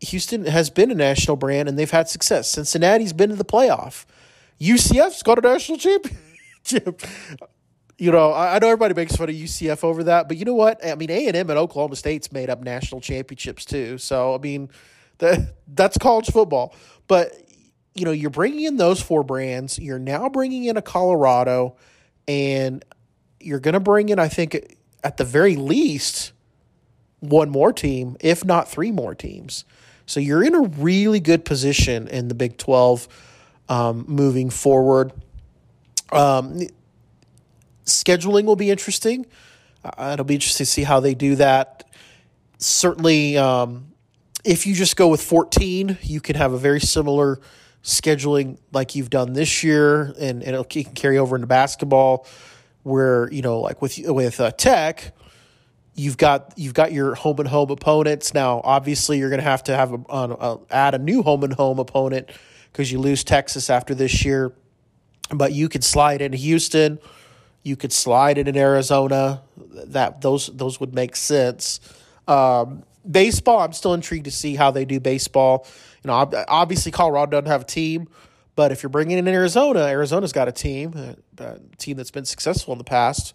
Houston 0.00 0.44
has 0.44 0.68
been 0.68 0.90
a 0.90 0.94
national 0.94 1.36
brand 1.36 1.68
and 1.68 1.78
they've 1.78 1.90
had 1.90 2.08
success. 2.08 2.50
Cincinnati's 2.50 3.14
been 3.14 3.30
to 3.30 3.36
the 3.36 3.44
playoff. 3.44 4.04
UCF's 4.60 5.22
got 5.22 5.38
a 5.38 5.40
national 5.40 5.78
championship. 5.78 7.02
You 7.98 8.10
know, 8.10 8.32
I, 8.32 8.58
know 8.58 8.68
everybody 8.68 8.94
makes 8.94 9.14
fun 9.14 9.28
of 9.28 9.34
UCF 9.34 9.84
over 9.84 10.04
that, 10.04 10.26
but 10.28 10.36
you 10.36 10.44
know 10.44 10.54
what? 10.54 10.84
I 10.84 10.94
mean, 10.96 11.10
A 11.10 11.28
and 11.28 11.36
M 11.36 11.48
and 11.50 11.58
Oklahoma 11.58 11.96
State's 11.96 12.32
made 12.32 12.50
up 12.50 12.60
national 12.60 13.00
championships 13.00 13.64
too. 13.64 13.98
So 13.98 14.34
I 14.34 14.38
mean, 14.38 14.70
that 15.18 15.54
that's 15.68 15.96
college 15.98 16.30
football. 16.30 16.74
But 17.06 17.32
you 17.94 18.04
know, 18.04 18.10
you're 18.10 18.30
bringing 18.30 18.64
in 18.64 18.76
those 18.76 19.00
four 19.00 19.22
brands. 19.22 19.78
You're 19.78 20.00
now 20.00 20.28
bringing 20.28 20.64
in 20.64 20.76
a 20.76 20.82
Colorado 20.82 21.76
and 22.26 22.84
you're 23.40 23.60
going 23.60 23.74
to 23.74 23.80
bring 23.80 24.08
in, 24.08 24.18
I 24.18 24.28
think, 24.28 24.76
at 25.04 25.16
the 25.16 25.24
very 25.24 25.54
least, 25.54 26.32
one 27.20 27.50
more 27.50 27.72
team, 27.72 28.16
if 28.20 28.44
not 28.44 28.68
three 28.68 28.90
more 28.90 29.14
teams. 29.14 29.64
So 30.06 30.20
you're 30.20 30.42
in 30.42 30.54
a 30.54 30.62
really 30.62 31.20
good 31.20 31.44
position 31.44 32.08
in 32.08 32.28
the 32.28 32.34
Big 32.34 32.58
12 32.58 33.08
um, 33.68 34.04
moving 34.08 34.50
forward. 34.50 35.12
Um, 36.12 36.60
scheduling 37.84 38.44
will 38.44 38.56
be 38.56 38.70
interesting. 38.70 39.26
Uh, 39.84 40.10
it'll 40.14 40.24
be 40.24 40.34
interesting 40.34 40.64
to 40.64 40.70
see 40.70 40.82
how 40.82 41.00
they 41.00 41.14
do 41.14 41.36
that. 41.36 41.84
Certainly, 42.58 43.36
um, 43.36 43.92
if 44.44 44.66
you 44.66 44.74
just 44.74 44.96
go 44.96 45.08
with 45.08 45.22
14, 45.22 45.98
you 46.02 46.20
can 46.20 46.36
have 46.36 46.52
a 46.52 46.58
very 46.58 46.80
similar 46.80 47.40
scheduling 47.82 48.58
like 48.72 48.94
you've 48.94 49.10
done 49.10 49.34
this 49.34 49.62
year, 49.62 50.14
and, 50.18 50.42
and 50.42 50.42
it'll 50.42 50.64
can 50.64 50.84
carry 50.84 51.18
over 51.18 51.36
into 51.36 51.46
basketball, 51.46 52.26
where 52.82 53.30
you 53.30 53.42
know, 53.42 53.60
like 53.60 53.82
with 53.82 53.98
with 54.06 54.40
uh, 54.40 54.50
Tech, 54.52 55.14
you've 55.94 56.16
got 56.16 56.54
you've 56.56 56.74
got 56.74 56.92
your 56.92 57.14
home 57.14 57.38
and 57.38 57.48
home 57.48 57.70
opponents. 57.70 58.34
Now, 58.34 58.60
obviously, 58.64 59.18
you're 59.18 59.30
going 59.30 59.40
to 59.40 59.48
have 59.48 59.64
to 59.64 59.76
have 59.76 59.92
a, 59.92 59.98
a, 60.08 60.30
a, 60.30 60.60
add 60.70 60.94
a 60.94 60.98
new 60.98 61.22
home 61.22 61.44
and 61.44 61.52
home 61.52 61.78
opponent 61.78 62.30
because 62.72 62.90
you 62.90 62.98
lose 62.98 63.22
Texas 63.22 63.70
after 63.70 63.94
this 63.94 64.24
year, 64.24 64.52
but 65.30 65.52
you 65.52 65.68
could 65.68 65.84
slide 65.84 66.22
into 66.22 66.38
Houston. 66.38 66.98
You 67.64 67.76
could 67.76 67.92
slide 67.92 68.38
it 68.38 68.46
in 68.46 68.56
Arizona. 68.56 69.42
That 69.56 70.20
those 70.20 70.46
those 70.46 70.78
would 70.78 70.94
make 70.94 71.16
sense. 71.16 71.80
Um, 72.28 72.84
baseball, 73.10 73.60
I'm 73.60 73.72
still 73.72 73.94
intrigued 73.94 74.26
to 74.26 74.30
see 74.30 74.54
how 74.54 74.70
they 74.70 74.84
do 74.84 75.00
baseball. 75.00 75.66
You 76.04 76.08
know, 76.08 76.30
obviously 76.46 76.92
Colorado 76.92 77.32
doesn't 77.32 77.50
have 77.50 77.62
a 77.62 77.66
team, 77.66 78.08
but 78.54 78.70
if 78.70 78.82
you're 78.82 78.90
bringing 78.90 79.16
in 79.16 79.26
Arizona, 79.26 79.80
Arizona's 79.80 80.32
got 80.32 80.46
a 80.46 80.52
team, 80.52 81.16
a, 81.38 81.58
team 81.78 81.96
that's 81.96 82.10
been 82.10 82.26
successful 82.26 82.72
in 82.72 82.78
the 82.78 82.84
past. 82.84 83.34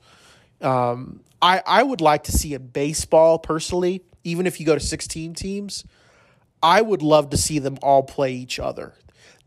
Um, 0.61 1.21
I 1.41 1.61
I 1.65 1.83
would 1.83 1.99
like 1.99 2.25
to 2.25 2.31
see 2.31 2.53
in 2.53 2.67
baseball 2.67 3.39
personally, 3.39 4.03
even 4.23 4.45
if 4.45 4.59
you 4.59 4.65
go 4.65 4.75
to 4.75 4.79
16 4.79 5.33
teams, 5.33 5.85
I 6.61 6.81
would 6.81 7.01
love 7.01 7.31
to 7.31 7.37
see 7.37 7.57
them 7.57 7.79
all 7.81 8.03
play 8.03 8.33
each 8.33 8.59
other. 8.59 8.93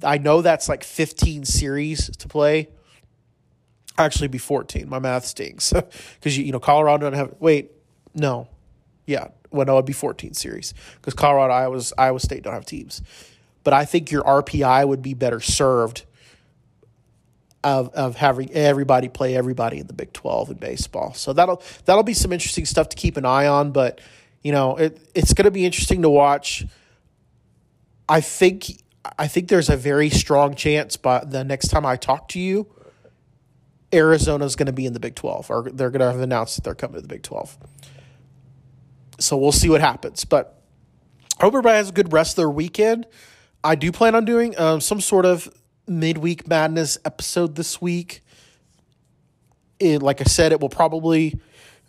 I 0.02 0.18
know 0.18 0.42
that's 0.42 0.68
like 0.68 0.82
15 0.82 1.44
series 1.44 2.08
to 2.16 2.26
play. 2.28 2.68
Actually, 3.98 4.28
be 4.28 4.38
14. 4.38 4.88
My 4.88 4.98
math 4.98 5.26
stinks 5.26 5.72
because 6.14 6.36
you, 6.36 6.44
you 6.44 6.52
know 6.52 6.60
Colorado 6.60 7.10
don't 7.10 7.12
have. 7.12 7.34
Wait, 7.40 7.72
no, 8.14 8.48
yeah, 9.06 9.28
well, 9.50 9.66
no, 9.66 9.74
it'd 9.74 9.84
be 9.84 9.92
14 9.92 10.34
series 10.34 10.74
because 10.96 11.14
Colorado, 11.14 11.52
Iowa, 11.52 11.80
Iowa 11.98 12.20
State 12.20 12.42
don't 12.42 12.54
have 12.54 12.66
teams. 12.66 13.02
But 13.64 13.74
I 13.74 13.84
think 13.84 14.10
your 14.10 14.22
RPI 14.22 14.88
would 14.88 15.02
be 15.02 15.14
better 15.14 15.40
served 15.40 16.04
of 17.64 17.90
of 17.90 18.16
having 18.16 18.52
everybody 18.52 19.08
play 19.08 19.36
everybody 19.36 19.78
in 19.78 19.86
the 19.86 19.92
Big 19.92 20.12
12 20.12 20.50
in 20.50 20.56
baseball. 20.56 21.14
So 21.14 21.32
that'll 21.32 21.62
that'll 21.84 22.02
be 22.02 22.14
some 22.14 22.32
interesting 22.32 22.64
stuff 22.64 22.88
to 22.90 22.96
keep 22.96 23.16
an 23.16 23.24
eye 23.24 23.46
on. 23.46 23.70
But 23.72 24.00
you 24.42 24.52
know, 24.52 24.76
it 24.76 24.98
it's 25.14 25.32
going 25.32 25.44
to 25.44 25.50
be 25.50 25.64
interesting 25.64 26.02
to 26.02 26.10
watch. 26.10 26.66
I 28.08 28.20
think 28.20 28.82
I 29.18 29.28
think 29.28 29.48
there's 29.48 29.70
a 29.70 29.76
very 29.76 30.10
strong 30.10 30.54
chance, 30.54 30.96
but 30.96 31.30
the 31.30 31.44
next 31.44 31.68
time 31.68 31.86
I 31.86 31.96
talk 31.96 32.28
to 32.30 32.40
you, 32.40 32.66
Arizona's 33.92 34.56
going 34.56 34.66
to 34.66 34.72
be 34.72 34.86
in 34.86 34.92
the 34.92 35.00
Big 35.00 35.14
12, 35.14 35.50
or 35.50 35.70
they're 35.72 35.90
going 35.90 36.00
to 36.00 36.10
have 36.10 36.20
announced 36.20 36.56
that 36.56 36.64
they're 36.64 36.74
coming 36.74 36.96
to 36.96 37.02
the 37.02 37.08
Big 37.08 37.22
12. 37.22 37.56
So 39.20 39.36
we'll 39.36 39.52
see 39.52 39.68
what 39.68 39.80
happens. 39.80 40.24
But 40.24 40.60
I 41.38 41.44
hope 41.44 41.52
everybody 41.52 41.76
has 41.76 41.90
a 41.90 41.92
good 41.92 42.12
rest 42.12 42.32
of 42.32 42.36
their 42.36 42.50
weekend. 42.50 43.06
I 43.62 43.74
do 43.74 43.92
plan 43.92 44.14
on 44.14 44.24
doing 44.24 44.58
um, 44.58 44.80
some 44.80 45.00
sort 45.00 45.26
of 45.26 45.52
midweek 45.86 46.48
madness 46.48 46.98
episode 47.04 47.54
this 47.54 47.80
week. 47.80 48.22
It, 49.78 50.02
like 50.02 50.20
I 50.20 50.24
said, 50.24 50.52
it 50.52 50.60
will 50.60 50.68
probably, 50.68 51.40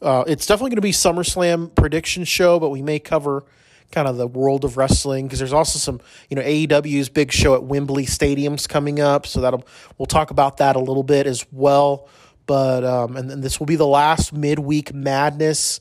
uh, 0.01 0.23
it's 0.27 0.45
definitely 0.45 0.71
going 0.71 0.77
to 0.77 0.81
be 0.81 0.91
SummerSlam 0.91 1.73
prediction 1.75 2.23
show, 2.23 2.59
but 2.59 2.69
we 2.69 2.81
may 2.81 2.99
cover 2.99 3.43
kind 3.91 4.07
of 4.07 4.17
the 4.17 4.27
world 4.27 4.65
of 4.65 4.77
wrestling 4.77 5.27
because 5.27 5.39
there's 5.39 5.53
also 5.53 5.79
some 5.79 5.99
you 6.29 6.35
know 6.35 6.41
AEW's 6.41 7.09
big 7.09 7.31
show 7.31 7.55
at 7.55 7.63
Wembley 7.63 8.05
Stadium's 8.05 8.67
coming 8.67 8.99
up, 8.99 9.25
so 9.25 9.41
that'll 9.41 9.65
we'll 9.97 10.05
talk 10.05 10.31
about 10.31 10.57
that 10.57 10.75
a 10.75 10.79
little 10.79 11.03
bit 11.03 11.27
as 11.27 11.45
well. 11.51 12.07
But 12.45 12.83
um, 12.83 13.15
and 13.15 13.29
then 13.29 13.41
this 13.41 13.59
will 13.59 13.67
be 13.67 13.75
the 13.75 13.87
last 13.87 14.33
midweek 14.33 14.93
madness 14.93 15.79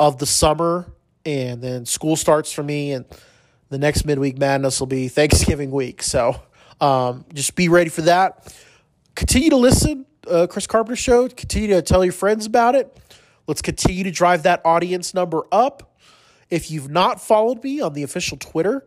of 0.00 0.18
the 0.18 0.26
summer, 0.26 0.90
and 1.24 1.62
then 1.62 1.86
school 1.86 2.16
starts 2.16 2.52
for 2.52 2.62
me, 2.62 2.92
and 2.92 3.04
the 3.68 3.78
next 3.78 4.04
midweek 4.04 4.38
madness 4.38 4.80
will 4.80 4.86
be 4.86 5.08
Thanksgiving 5.08 5.70
week. 5.70 6.02
So 6.02 6.40
um, 6.80 7.24
just 7.34 7.54
be 7.54 7.68
ready 7.68 7.90
for 7.90 8.02
that. 8.02 8.54
Continue 9.14 9.50
to 9.50 9.56
listen, 9.56 10.06
uh, 10.30 10.46
Chris 10.48 10.66
Carpenter 10.66 10.96
Show. 10.96 11.28
Continue 11.28 11.68
to 11.68 11.82
tell 11.82 12.04
your 12.04 12.12
friends 12.12 12.46
about 12.46 12.74
it. 12.74 12.96
Let's 13.46 13.62
continue 13.62 14.04
to 14.04 14.10
drive 14.10 14.44
that 14.44 14.60
audience 14.64 15.14
number 15.14 15.42
up. 15.50 15.96
If 16.50 16.70
you've 16.70 16.90
not 16.90 17.20
followed 17.20 17.62
me 17.62 17.80
on 17.80 17.92
the 17.92 18.02
official 18.02 18.36
Twitter 18.38 18.86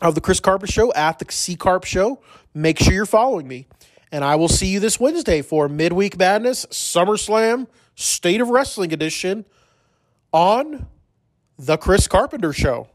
of 0.00 0.14
the 0.14 0.20
Chris 0.20 0.40
Carpenter 0.40 0.72
Show 0.72 0.92
at 0.94 1.18
the 1.18 1.26
C 1.30 1.56
Carp 1.56 1.84
Show, 1.84 2.20
make 2.54 2.78
sure 2.78 2.92
you're 2.92 3.06
following 3.06 3.46
me. 3.46 3.66
And 4.10 4.24
I 4.24 4.36
will 4.36 4.48
see 4.48 4.68
you 4.68 4.80
this 4.80 4.98
Wednesday 4.98 5.42
for 5.42 5.68
Midweek 5.68 6.18
Madness 6.18 6.66
SummerSlam 6.66 7.66
State 7.94 8.40
of 8.40 8.48
Wrestling 8.48 8.92
Edition 8.92 9.44
on 10.32 10.86
the 11.58 11.76
Chris 11.76 12.08
Carpenter 12.08 12.52
Show. 12.52 12.88